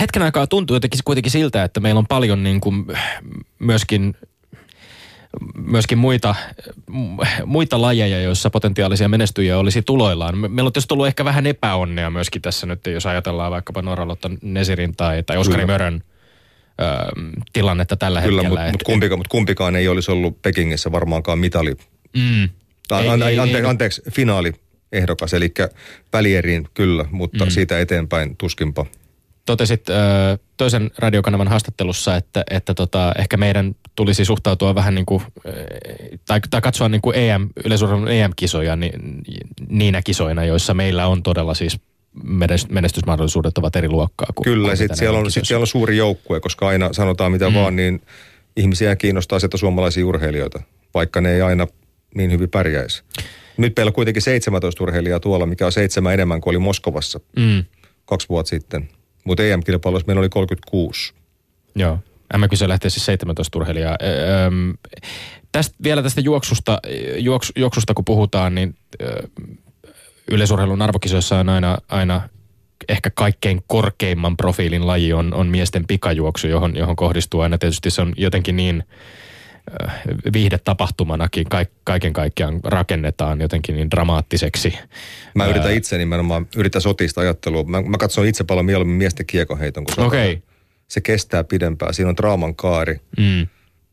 [0.01, 2.87] hetken aikaa tuntuu jotenkin kuitenkin siltä, että meillä on paljon niin kuin
[3.59, 4.15] myöskin
[5.55, 6.35] myöskin muita,
[7.47, 10.39] muita lajeja, joissa potentiaalisia menestyjiä olisi tuloillaan.
[10.39, 14.31] Me- Meillä on tietysti tullut ehkä vähän epäonnea myöskin tässä nyt, jos ajatellaan vaikkapa Norralotta
[14.43, 15.73] Nesirin tai, tai Oskari Kyllä.
[15.73, 16.03] Mörön
[16.81, 16.85] ö,
[17.53, 18.61] tilannetta tällä Kyllä, hetkellä.
[18.61, 21.75] mutta mut kumpikaan, mut kumpikaan ei olisi ollut Pekingissä varmaankaan mitali.
[22.17, 22.49] Mm.
[22.89, 23.65] Tai, Ei, an, ei, ante, ei.
[23.65, 24.53] anteeksi, finaali
[24.93, 25.35] ehdokas.
[25.35, 25.53] Eli
[26.13, 27.51] välieriin kyllä, mutta mm.
[27.51, 28.87] siitä eteenpäin tuskinpa.
[29.47, 29.95] Totesit ö,
[30.57, 35.23] toisen radiokanavan haastattelussa, että, että tota, ehkä meidän tulisi suhtautua vähän niin kuin,
[36.27, 39.23] tai, tai katsoa niin kuin EM, yleisurheilun EM-kisoja niin,
[39.69, 41.81] niinä kisoina, joissa meillä on todella siis
[42.69, 46.69] menestysmahdollisuudet ovat eri luokkaa kuin Kyllä, sitten siellä, on, sit siellä on suuri joukkue, koska
[46.69, 47.55] aina sanotaan mitä mm.
[47.55, 48.03] vaan, niin
[48.57, 50.63] ihmisiä kiinnostaa sieltä suomalaisia urheilijoita,
[50.95, 51.67] vaikka ne ei aina
[52.15, 53.03] niin hyvin pärjäisi.
[53.57, 57.65] Nyt meillä on kuitenkin 17 urheilijaa tuolla, mikä on seitsemän enemmän kuin oli Moskovassa mm.
[58.05, 58.89] kaksi vuotta sitten.
[59.27, 61.15] Mutta EM-kilpailussa meillä oli 36.
[61.75, 61.99] Joo.
[62.37, 63.97] MM-kisa lähtee siis 17 urheilijaa.
[64.03, 64.51] Öö,
[65.53, 66.81] tästä, vielä tästä juoksusta,
[67.17, 69.23] juoksu, juoksusta kun puhutaan, niin öö,
[70.31, 72.29] yleisurheilun arvokisoissa on aina, aina
[72.89, 78.03] ehkä kaikkein korkeimman profiilin laji on, on miesten pikajuoksu, johon, johon kohdistuu aina tietysti se
[78.03, 78.85] on jotenkin niin
[80.33, 81.47] viihdetapahtumanakin
[81.85, 84.79] kaiken kaikkiaan rakennetaan jotenkin niin dramaattiseksi.
[85.35, 87.65] Mä yritän itse nimenomaan, yritän sotista ajattelua.
[87.65, 90.39] Mä, mä katson itse paljon mieluummin miesten kiekoheiton, kun okay.
[90.89, 91.95] se kestää pidempään.
[91.95, 93.01] Siinä on draaman kaari.
[93.19, 93.47] Mm.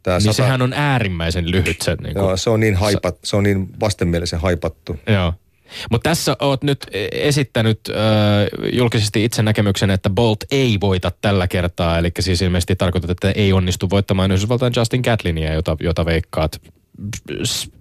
[0.04, 0.34] Tää niin sata...
[0.34, 1.82] sehän on äärimmäisen lyhyt.
[1.82, 2.24] Se, niin kuin...
[2.24, 5.00] Joo, se on niin, haipat, se on niin vastenmielisen haipattu.
[5.08, 5.34] Joo.
[5.92, 7.96] Mutta tässä oot nyt esittänyt äh,
[8.74, 11.98] julkisesti itse näkemyksen, että Bolt ei voita tällä kertaa.
[11.98, 16.62] Eli siis ilmeisesti tarkoitat, että ei onnistu voittamaan Yhdysvaltain Justin Gatlinia, jota, jota veikkaat.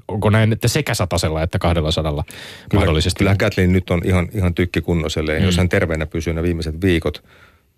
[0.09, 3.18] Onko näin, että sekä satasella että kahdella sadalla kyllä, mahdollisesti?
[3.18, 5.45] Kyllä Gatlin nyt on ihan, ihan tykkikunnoselle, mm.
[5.45, 7.24] jos hän terveenä pysyy ne viimeiset viikot.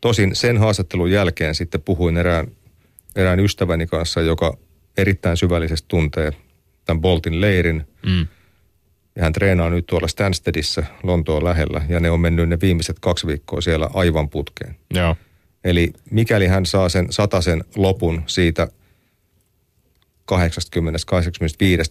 [0.00, 2.46] Tosin sen haastattelun jälkeen sitten puhuin erään,
[3.16, 4.56] erään ystäväni kanssa, joka
[4.96, 6.32] erittäin syvällisesti tuntee
[6.84, 7.86] tämän Boltin leirin.
[8.06, 8.26] Mm
[9.16, 13.26] ja hän treenaa nyt tuolla Stanstedissa Lontoon lähellä ja ne on mennyt ne viimeiset kaksi
[13.26, 14.76] viikkoa siellä aivan putkeen.
[14.94, 15.16] Joo.
[15.64, 18.68] Eli mikäli hän saa sen sataisen lopun siitä
[20.32, 20.36] 80-85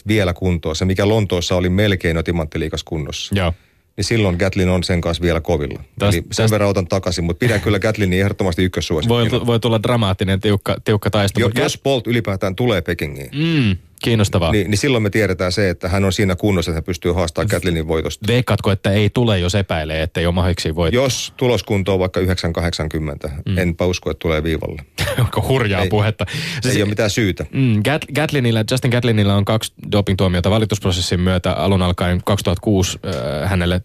[0.08, 3.36] vielä kuntoon, se mikä Lontoossa oli melkein jo timanttiliikas kunnossa.
[3.36, 3.54] Joo
[3.98, 5.84] niin silloin Gatlin on sen kanssa vielä kovilla.
[6.00, 6.52] Täst, Eli sen täst...
[6.52, 9.32] verran otan takaisin, mutta pidän kyllä Gatlinin ehdottomasti ykkössuosikkina.
[9.32, 11.52] Voi, voi tulla dramaattinen tiukka, tiukka taistelu.
[11.56, 13.78] Jo, jos Bolt ylipäätään tulee Pekingiin, mm.
[14.04, 14.52] Kiinnostavaa.
[14.52, 17.48] Niin, niin silloin me tiedetään se, että hän on siinä kunnossa, että hän pystyy haastamaan
[17.52, 18.28] Gatlinin voitosta.
[18.28, 21.04] Veikkaatko, että ei tule, jos epäilee, että ei ole mahdollisesti voittaa?
[21.04, 23.58] Jos tuloskunto on vaikka 980, mm.
[23.58, 24.82] enpä usko, että tulee viivalle.
[25.20, 26.26] Onko hurjaa ei, puhetta?
[26.62, 27.46] Siis, ei ole mitään syytä.
[27.52, 27.82] Mm,
[28.16, 33.82] Gatlinilla, Justin Gatlinilla on kaksi dopingtuomiota valitusprosessin myötä alun alkaen 2006 äh, hänelle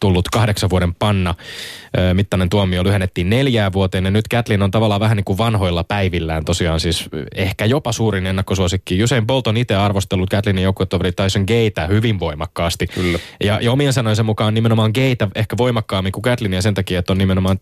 [0.00, 1.30] tullut kahdeksan vuoden panna.
[1.30, 5.84] Äh, mittainen tuomio lyhennettiin neljään vuoteen ja nyt Gatlin on tavallaan vähän niin kuin vanhoilla
[5.84, 9.04] päivillään tosiaan siis ehkä jopa suurin ennakkosuosikki.
[9.04, 12.86] Usein Bolt on itse arvostellut Gatlinin joukkuetoveri Tyson Gatea hyvin voimakkaasti.
[12.86, 13.18] Kyllä.
[13.44, 17.18] Ja, ja omien sanojensa mukaan nimenomaan Gatea ehkä voimakkaammin kuin Gatlinia sen takia, että on
[17.18, 17.58] nimenomaan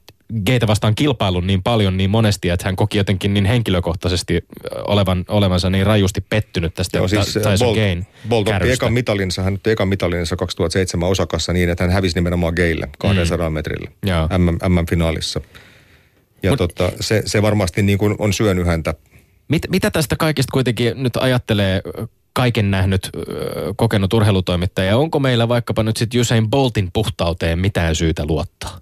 [0.46, 4.44] Geitä vastaan kilpailun niin paljon niin monesti, että hän koki jotenkin niin henkilökohtaisesti
[4.86, 9.42] olevan, olevansa niin rajusti pettynyt tästä Joo, siis Tyson Bolt, Gain Bolt otti ekan mitalinsa,
[9.42, 13.54] hän otti ekan mitalinsa 2007 osakassa niin, että hän hävisi nimenomaan Geille 200 mm.
[13.54, 13.90] metrillä
[14.68, 15.40] MM-finaalissa.
[16.42, 18.94] Ja Mut, tota, se, se varmasti niin kuin on syönyt häntä
[19.48, 21.82] Mit, mitä tästä kaikesta kuitenkin nyt ajattelee
[22.32, 23.10] kaiken nähnyt,
[23.76, 24.96] kokenut urheilutoimittaja?
[24.96, 28.80] Onko meillä vaikkapa nyt sitten Usain Boltin puhtauteen mitään syytä luottaa?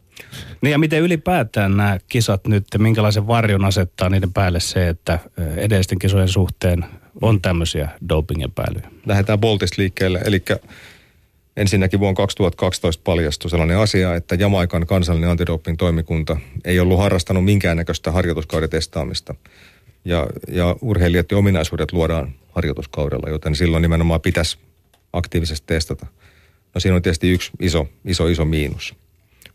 [0.60, 5.18] Niin ja miten ylipäätään nämä kisat nyt, minkälaisen varjon asettaa niiden päälle se, että
[5.56, 6.84] edellisten kisojen suhteen
[7.22, 8.90] on tämmöisiä dopingepäilyjä?
[9.06, 10.44] Lähdetään Boltista liikkeelle, eli
[11.56, 18.70] ensinnäkin vuonna 2012 paljastui sellainen asia, että Jamaikan kansallinen antidoping-toimikunta ei ollut harrastanut minkäännäköistä harjoituskauden
[18.70, 19.34] testaamista–
[20.04, 24.58] ja, ja urheilijoiden ominaisuudet luodaan harjoituskaudella, joten silloin nimenomaan pitäisi
[25.12, 26.06] aktiivisesti testata.
[26.74, 28.94] No siinä on tietysti yksi iso, iso, iso miinus.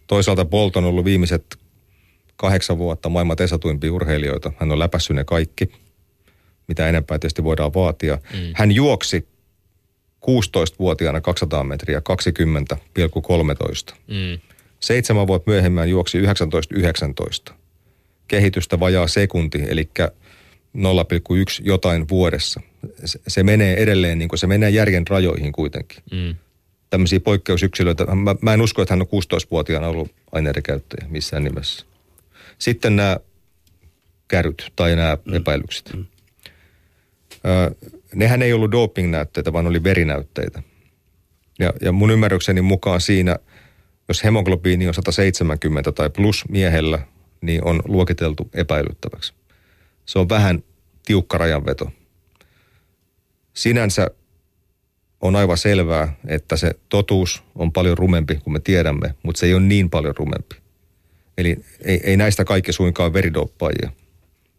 [0.08, 1.58] Toisaalta Bolt on ollut viimeiset
[2.36, 4.52] kahdeksan vuotta maailman tesatuimpia urheilijoita.
[4.58, 5.72] Hän on läpässyt ne kaikki,
[6.68, 8.16] mitä enempää tietysti voidaan vaatia.
[8.34, 8.39] Mm.
[8.54, 9.28] Hän juoksi
[10.26, 12.02] 16-vuotiaana 200 metriä
[13.89, 13.95] 20,13.
[14.08, 14.39] Mm.
[14.80, 17.54] Seitsemän vuotta myöhemmin juoksi 19,19.
[18.28, 19.89] Kehitystä vajaa sekunti, eli
[20.78, 22.62] 0,1 jotain vuodessa.
[23.06, 26.04] Se, se menee edelleen, niin kuin se menee järjen rajoihin kuitenkin.
[26.12, 26.36] Mm.
[26.90, 28.06] Tämmöisiä poikkeusyksilöitä.
[28.06, 31.86] Mä, mä en usko, että hän on 16-vuotiaana ollut aineiden käyttäjä missään nimessä.
[32.60, 33.18] Sitten nämä
[34.28, 35.34] käryt tai nämä mm.
[35.34, 35.94] epäilykset.
[35.94, 36.06] Mm.
[37.46, 37.76] Ö,
[38.16, 40.64] nehän ei ollut doping-näytteitä, vaan oli verinäytteitä.
[41.60, 43.36] Ja, ja mun ymmärrykseni mukaan siinä,
[44.08, 47.00] jos hemoglobiini on 170 tai plus miehellä,
[47.42, 49.34] niin on luokiteltu epäilyttäväksi
[50.10, 50.64] se on vähän
[51.05, 51.91] tiukka rajanveto.
[53.53, 54.07] Sinänsä
[55.22, 59.53] on aivan selvää, että se totuus on paljon rumempi kuin me tiedämme, mutta se ei
[59.53, 60.55] ole niin paljon rumempi.
[61.38, 63.91] Eli ei, ei näistä kaikki suinkaan veridoppajia,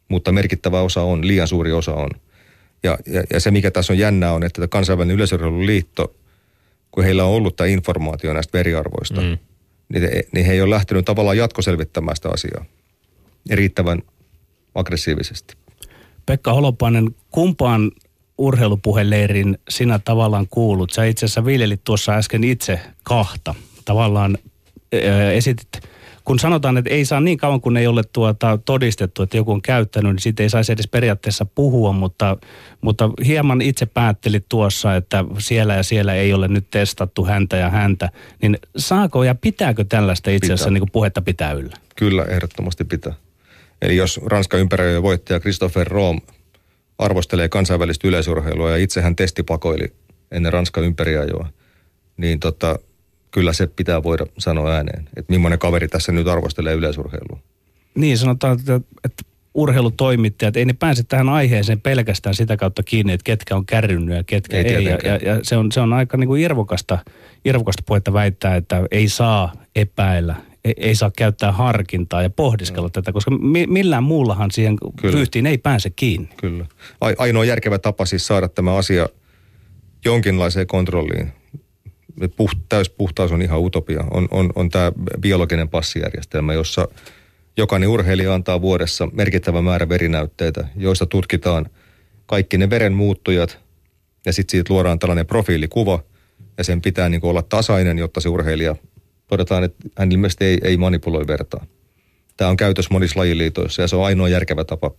[0.08, 2.10] mutta merkittävä osa on, liian suuri osa on.
[2.82, 6.14] Ja, ja, ja se, mikä tässä on jännää, on, että kansainvälinen yleisurheiluliitto
[6.90, 9.38] kun heillä on ollut tämä informaatio näistä veriarvoista, mm.
[9.88, 12.64] niin, he, niin he ei ole lähtenyt tavallaan jatkoselvittämään sitä asiaa
[13.50, 14.02] riittävän
[14.74, 15.54] aggressiivisesti.
[16.26, 17.90] Pekka Holopainen, kumpaan
[18.38, 20.90] urheilupuheleirin sinä tavallaan kuulut?
[20.90, 23.54] Sä itse asiassa viljelit tuossa äsken itse kahta.
[23.84, 24.38] Tavallaan
[24.92, 25.68] ää, esitit,
[26.24, 29.62] kun sanotaan, että ei saa niin kauan, kun ei ole tuota todistettu, että joku on
[29.62, 32.36] käyttänyt, niin siitä ei saisi edes periaatteessa puhua, mutta,
[32.80, 37.70] mutta hieman itse päättelit tuossa, että siellä ja siellä ei ole nyt testattu häntä ja
[37.70, 38.08] häntä.
[38.42, 41.76] Niin saako ja pitääkö tällaista itse asiassa niin kuin puhetta pitää yllä?
[41.96, 43.14] Kyllä, ehdottomasti pitää.
[43.82, 46.20] Eli jos Ranskan ympäröijä voittaja Christopher Rom
[46.98, 49.92] arvostelee kansainvälistä yleisurheilua ja itse hän testipakoili
[50.30, 51.48] ennen Ranskan ympäriajoa,
[52.16, 52.78] niin tota,
[53.30, 57.38] kyllä se pitää voida sanoa ääneen, että millainen kaveri tässä nyt arvostelee yleisurheilua.
[57.94, 59.22] Niin, sanotaan, että, että
[59.54, 64.24] urheilutoimittajat, ei ne pääse tähän aiheeseen pelkästään sitä kautta kiinni, että ketkä on kärrynyt ja
[64.24, 64.74] ketkä ei.
[64.74, 66.98] ei ja, ja, ja se, on, se on aika niin kuin irvokasta,
[67.44, 72.92] irvokasta puhetta väittää, että ei saa epäillä, ei, saa käyttää harkintaa ja pohdiskella mm.
[72.92, 75.14] tätä, koska mi, millään muullahan siihen Kyllä.
[75.14, 76.28] ryhtiin ei pääse kiinni.
[76.36, 76.66] Kyllä.
[77.18, 79.06] Ainoa järkevä tapa siis saada tämä asia
[80.04, 81.32] jonkinlaiseen kontrolliin,
[82.36, 86.88] puht, täyspuhtaus on ihan utopia, on, on, on tämä biologinen passijärjestelmä, jossa
[87.56, 91.66] jokainen urheilija antaa vuodessa merkittävä määrä verinäytteitä, joista tutkitaan
[92.26, 93.58] kaikki ne veren muuttujat
[94.26, 96.02] ja sitten siitä luodaan tällainen profiilikuva
[96.58, 98.76] ja sen pitää niin olla tasainen, jotta se urheilija
[99.30, 101.66] todetaan, että hän ilmeisesti ei, ei manipuloi vertaa.
[102.36, 104.90] Tämä on käytös monissa lajiliitoissa ja se on ainoa järkevä tapa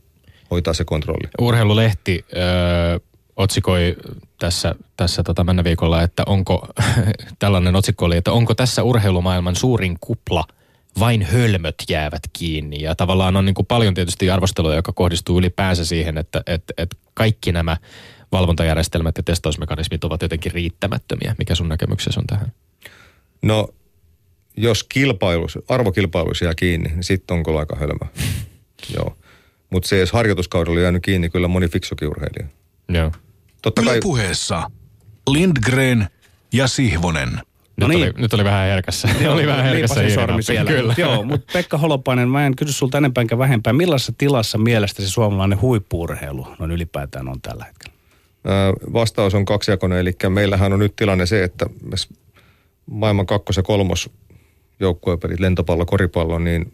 [0.51, 1.27] hoitaa se kontrolli.
[1.39, 2.99] Urheilulehti öö,
[3.35, 3.95] otsikoi
[4.39, 6.67] tässä, tässä tota mennä viikolla, että onko,
[7.39, 10.45] tällainen otsikko oli, että onko tässä urheilumaailman suurin kupla
[10.99, 12.81] vain hölmöt jäävät kiinni.
[12.81, 16.97] Ja tavallaan on niin kuin paljon tietysti arvostelua, joka kohdistuu ylipäänsä siihen, että, että, että
[17.13, 17.77] kaikki nämä
[18.31, 21.35] valvontajärjestelmät ja testausmekanismit ovat jotenkin riittämättömiä.
[21.37, 22.51] Mikä sun näkemyksesi on tähän?
[23.41, 23.69] No
[24.57, 28.05] jos kilpailus, arvokilpailuissa jää kiinni, niin sitten on kyllä aika hölmö.
[28.95, 29.17] Joo.
[29.69, 32.47] Mutta se, jos harjoituskaudella on jäänyt kiinni, kyllä moni fiksukin urheilija.
[32.89, 33.11] Joo.
[33.61, 33.99] Totta kai...
[34.03, 34.71] puheessa
[35.29, 36.07] Lindgren
[36.53, 37.39] ja Sihvonen.
[37.77, 38.13] No nyt, niin.
[38.13, 39.09] oli, nyt oli vähän herkässä.
[39.21, 40.71] Joo, oli vähän herkässä sormi siellä.
[40.71, 40.93] Kyllä.
[40.97, 43.73] Joo, mutta Pekka Holopainen, mä en kysy sulta enempää enkä vähempää.
[43.73, 47.97] Millaisessa tilassa mielestäsi suomalainen huippuurheilu noin ylipäätään on tällä hetkellä?
[48.93, 51.65] Vastaus on kaksijakoinen, eli meillähän on nyt tilanne se, että
[52.85, 54.09] maailman kakkos- ja kolmos
[54.81, 56.73] joukkuepelit, lentopallo, koripallo, niin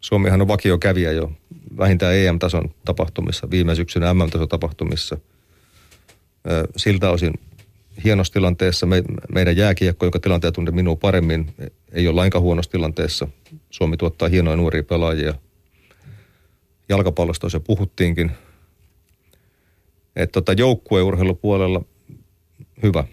[0.00, 1.32] Suomihan on vakiokävijä jo
[1.78, 5.16] vähintään EM-tason tapahtumissa, viime syksynä MM-tason tapahtumissa.
[6.76, 7.32] Siltä osin
[8.04, 8.86] hienossa tilanteessa.
[8.86, 11.54] Me, meidän jääkiekko, joka tilanteen tunne minua paremmin,
[11.92, 13.28] ei ole lainkaan huonossa tilanteessa.
[13.70, 15.34] Suomi tuottaa hienoja nuoria pelaajia.
[16.88, 18.30] Jalkapallosta se puhuttiinkin.
[20.16, 21.82] Että tota, joukkueurheilupuolella
[22.82, 23.04] hyvä.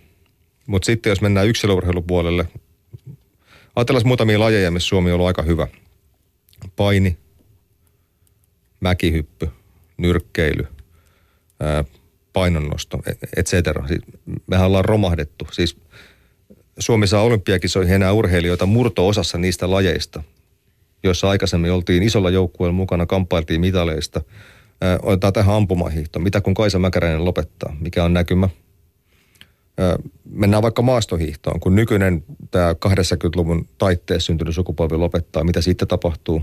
[0.68, 2.48] Mutta sitten jos mennään yksilöurheilupuolelle,
[3.76, 5.68] ajatellaan muutamia lajeja, missä Suomi on ollut aika hyvä.
[6.76, 7.18] Paini,
[8.80, 9.50] mäkihyppy,
[9.98, 10.68] nyrkkeily,
[12.34, 13.00] painonnosto,
[13.38, 13.88] et cetera.
[13.88, 14.02] Siis
[14.48, 15.48] mehän ollaan romahdettu.
[15.52, 15.78] Siis
[16.80, 20.24] Suomi saa olympiakisoihin enää urheilijoita murto-osassa niistä lajeista,
[21.04, 24.22] joissa aikaisemmin oltiin isolla joukkueella mukana, kamppailtiin mitaleista.
[25.02, 26.20] otetaan tähän ampumahiihto.
[26.20, 27.76] Mitä kun Kaisa Mäkäräinen lopettaa?
[27.80, 28.50] Mikä on näkymä?
[30.30, 36.42] Mennään vaikka maastohiihtoon, kun nykyinen tämä 80-luvun taitteessa syntynyt sukupolvi lopettaa, mitä sitten tapahtuu?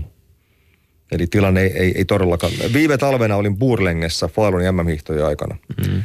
[1.11, 2.53] Eli tilanne ei, ei, ei todellakaan.
[2.73, 5.57] Viime talvena olin Burlengessa Falun MM-hiihtojen aikana.
[5.77, 6.03] Mm-hmm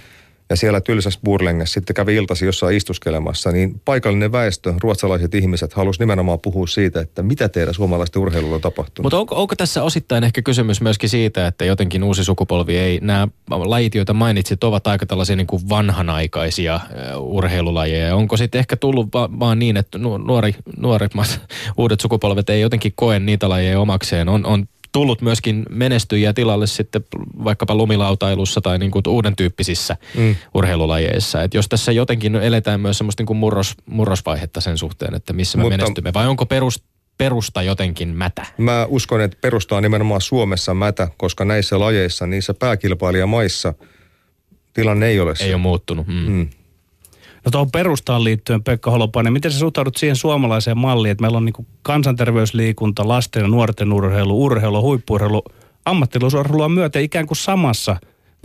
[0.51, 6.01] ja siellä tylsässä Burlengessa sitten kävi iltasi jossain istuskelemassa, niin paikallinen väestö, ruotsalaiset ihmiset, halusi
[6.01, 9.05] nimenomaan puhua siitä, että mitä teidän suomalaisten urheilulla on tapahtunut.
[9.05, 13.29] Mutta onko, onko tässä osittain ehkä kysymys myöskin siitä, että jotenkin uusi sukupolvi ei, nämä
[13.49, 16.81] lajit, joita mainitsit, ovat aika tällaisia niin kuin vanhanaikaisia
[17.19, 18.17] urheilulajeja.
[18.17, 21.41] Onko sitten ehkä tullut va- vaan niin, että nuori, nuorimmat
[21.79, 24.29] uudet sukupolvet ei jotenkin koe niitä lajeja omakseen?
[24.29, 27.05] On, on tullut myöskin menestyjiä tilalle sitten
[27.45, 30.37] vaikkapa lumilautailussa tai niin kuin uuden tyyppisissä mm.
[30.55, 31.43] urheilulajeissa.
[31.43, 35.59] Et jos tässä jotenkin eletään myös semmoista niin kuin murros, murrosvaihetta sen suhteen, että missä
[35.59, 36.83] me Mutta, menestymme, vai onko perus,
[37.19, 38.47] perusta jotenkin mätä?
[38.59, 43.75] Mä uskon, että perusta on nimenomaan Suomessa mätä, koska näissä lajeissa, niissä pääkilpailijamaissa
[44.75, 45.45] tilanne ei ole se.
[45.45, 46.07] Ei ole muuttunut.
[46.07, 46.15] Mm.
[46.15, 46.49] Mm.
[47.47, 51.45] No tuohon perustaan liittyen, Pekka Holopainen, miten sä suhtaudut siihen suomalaiseen malliin, että meillä on
[51.45, 55.43] niin kansanterveysliikunta, lasten ja nuorten urheilu, urheilu, huippuurheilu,
[55.85, 57.97] ammattilaisuurheilua myöten ikään kuin samassa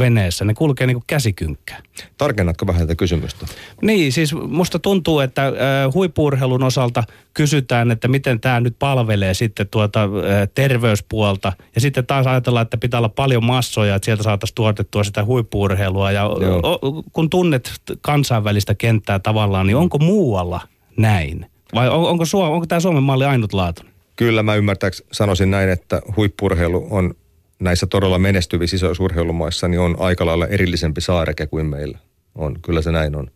[0.02, 0.46] veneessä.
[0.46, 1.82] Ne kulkee niin kuin käsikynkkää.
[2.18, 3.46] Tarkennatko vähän tätä kysymystä?
[3.82, 5.54] Niin, siis musta tuntuu, että
[5.94, 10.10] huippuurheilun osalta kysytään, että miten tämä nyt palvelee sitten tuota
[10.54, 11.54] terveyspuolta.
[11.76, 16.12] Ja sitten taas ajatellaan, että pitää olla paljon massoja, että sieltä saataisiin tuotettua sitä huippuurheilua.
[16.12, 17.72] Ja o, kun tunnet
[18.02, 20.62] kansainvälistä kenttää tavallaan, niin onko muualla
[20.98, 21.46] näin?
[21.76, 23.94] Vai on, onko, onko tämä Suomen malli ainutlaatuinen?
[24.16, 27.14] Kyllä mä ymmärtääks sanoisin näin, että huippurheilu on
[27.62, 31.98] näissä todella menestyvissä isoissa urheilumaissa niin on aika lailla erillisempi saareke kuin meillä.
[32.36, 33.32] On, kyllä se näin on.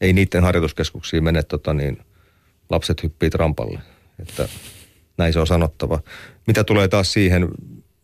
[0.00, 1.98] Ei niiden harjoituskeskuksiin mene tota niin,
[2.70, 3.80] lapset hyppii trampalle.
[4.18, 4.48] Että
[5.18, 6.00] näin se on sanottava.
[6.46, 7.48] Mitä tulee taas siihen,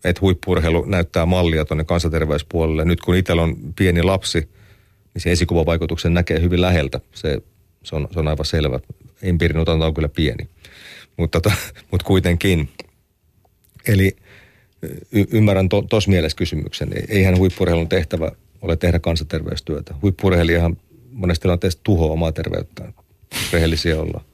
[0.05, 2.85] että huippurheilu näyttää mallia tuonne kansanterveyspuolelle.
[2.85, 4.49] Nyt kun itsellä on pieni lapsi,
[5.15, 7.01] niin se esikuvavaikutuksen näkee hyvin läheltä.
[7.15, 7.43] Se,
[7.83, 8.81] se, on, se on aivan selvä.
[9.23, 10.49] Empiirin otanta on kyllä pieni,
[11.17, 11.53] mutta, to,
[11.91, 12.69] mutta kuitenkin.
[13.89, 14.17] Eli
[15.13, 16.89] y- ymmärrän tuossa to, mielessä kysymyksen.
[17.09, 18.31] Eihän huippurheilun tehtävä
[18.63, 19.95] ole tehdä kansanterveystyötä.
[20.03, 20.77] Huippurheilijahan
[21.13, 22.95] monesti tilanteessa tuhoaa omaa terveyttään.
[23.53, 24.25] Rehellisiä ollaan.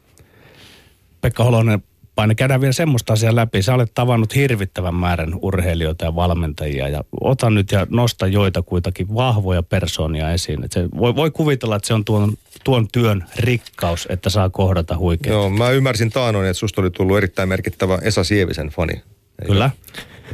[1.20, 1.82] Pekka Holonen,
[2.14, 3.62] paine käydään vielä semmoista asiaa läpi.
[3.62, 9.14] Sä olet tavannut hirvittävän määrän urheilijoita ja valmentajia ja ota nyt ja nosta joita kuitenkin
[9.14, 10.64] vahvoja persoonia esiin.
[10.64, 12.32] Et se voi, voi kuvitella, että se on tuon,
[12.64, 15.34] tuon työn rikkaus, että saa kohdata huikeita.
[15.34, 19.02] Joo, mä ymmärsin taanoin, että susta oli tullut erittäin merkittävä Esa Sievisen fani.
[19.46, 19.70] Kyllä.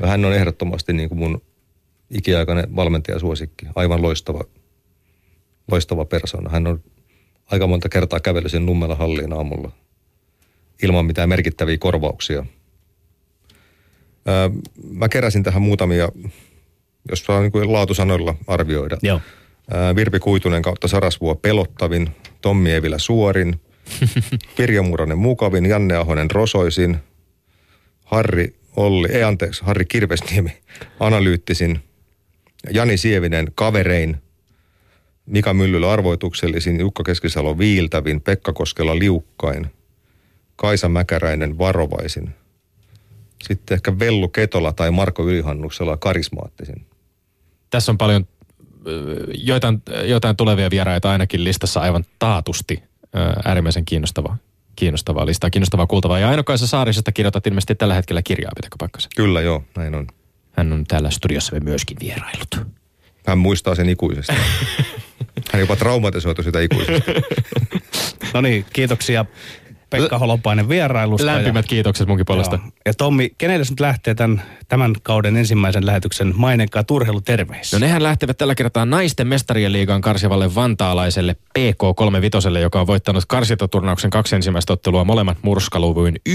[0.04, 1.42] Hän on ehdottomasti niin kuin mun
[2.10, 3.66] ikiaikainen valmentajasuosikki.
[3.74, 4.44] Aivan loistava,
[5.70, 6.50] loistava persona.
[6.50, 6.80] Hän on
[7.46, 9.72] aika monta kertaa kävellyt sen Nummela halliin aamulla
[10.82, 12.46] ilman mitään merkittäviä korvauksia.
[14.28, 14.50] Öö,
[14.90, 16.08] mä keräsin tähän muutamia,
[17.10, 18.96] jos saa niin laatusanoilla arvioida.
[19.02, 19.20] Joo.
[19.74, 22.10] Öö, Virpi Kuitunen kautta Sarasvuo pelottavin,
[22.40, 23.60] Tommi Evilä suorin,
[24.56, 26.96] Pirjo Muranen mukavin, Janne Ahonen rosoisin,
[28.04, 30.58] Harri Olli, ei anteeksi, Harri Kirvesniemi
[31.00, 31.80] analyyttisin,
[32.70, 34.16] Jani Sievinen kaverein,
[35.26, 39.66] Mika Myllylä arvoituksellisin, Jukka Keskisalo viiltävin, Pekka Koskela liukkain,
[40.56, 42.30] Kaisa Mäkäräinen varovaisin.
[43.42, 46.86] Sitten ehkä Vellu Ketola tai Marko Ylihannuksella karismaattisin.
[47.70, 48.28] Tässä on paljon
[49.34, 52.82] joitain, joitain tulevia vieraita ainakin listassa aivan taatusti
[53.44, 54.36] äärimmäisen kiinnostavaa
[54.78, 56.18] kiinnostavaa listaa, kiinnostavaa kuultavaa.
[56.18, 59.08] Ja Aino Kaisa Saarisesta kirjoitat ilmeisesti tällä hetkellä kirjaa, pitääkö paikkansa?
[59.16, 60.06] Kyllä joo, näin on.
[60.52, 62.78] Hän on täällä studiossa myöskin vierailut.
[63.26, 64.32] Hän muistaa sen ikuisesti.
[65.52, 67.12] Hän jopa traumatisoitu sitä ikuisesti.
[68.34, 69.24] no niin, kiitoksia
[69.90, 71.26] Pekka Holopainen vierailusta.
[71.26, 72.58] Lämpimät ja, kiitokset munkin puolesta.
[72.62, 72.72] Joo.
[72.86, 77.78] Ja Tommi, kenelle nyt lähtee tämän, tämän kauden ensimmäisen lähetyksen mainenkaa turheiluterveisiä?
[77.78, 84.10] No nehän lähtevät tällä kertaa naisten mestarien liigaan karsivalle vantaalaiselle PK35, joka on voittanut karsitaturnauksen
[84.10, 86.32] kaksi ensimmäistä ottelua molemmat murskaluvuin 9-0.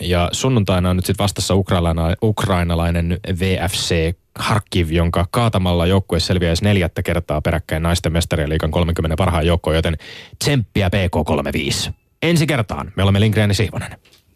[0.00, 7.02] Ja sunnuntaina on nyt sitten vastassa ukraina, ukrainalainen VFC Harkiv, jonka kaatamalla joukkue selviäisi neljättä
[7.02, 9.96] kertaa peräkkäin naisten mestarien liikan 30 parhaan joukkoon, joten
[10.38, 11.92] tsemppiä PK35.
[12.22, 13.96] Ensi kertaan me olemme Lindgren ja Sihvonen.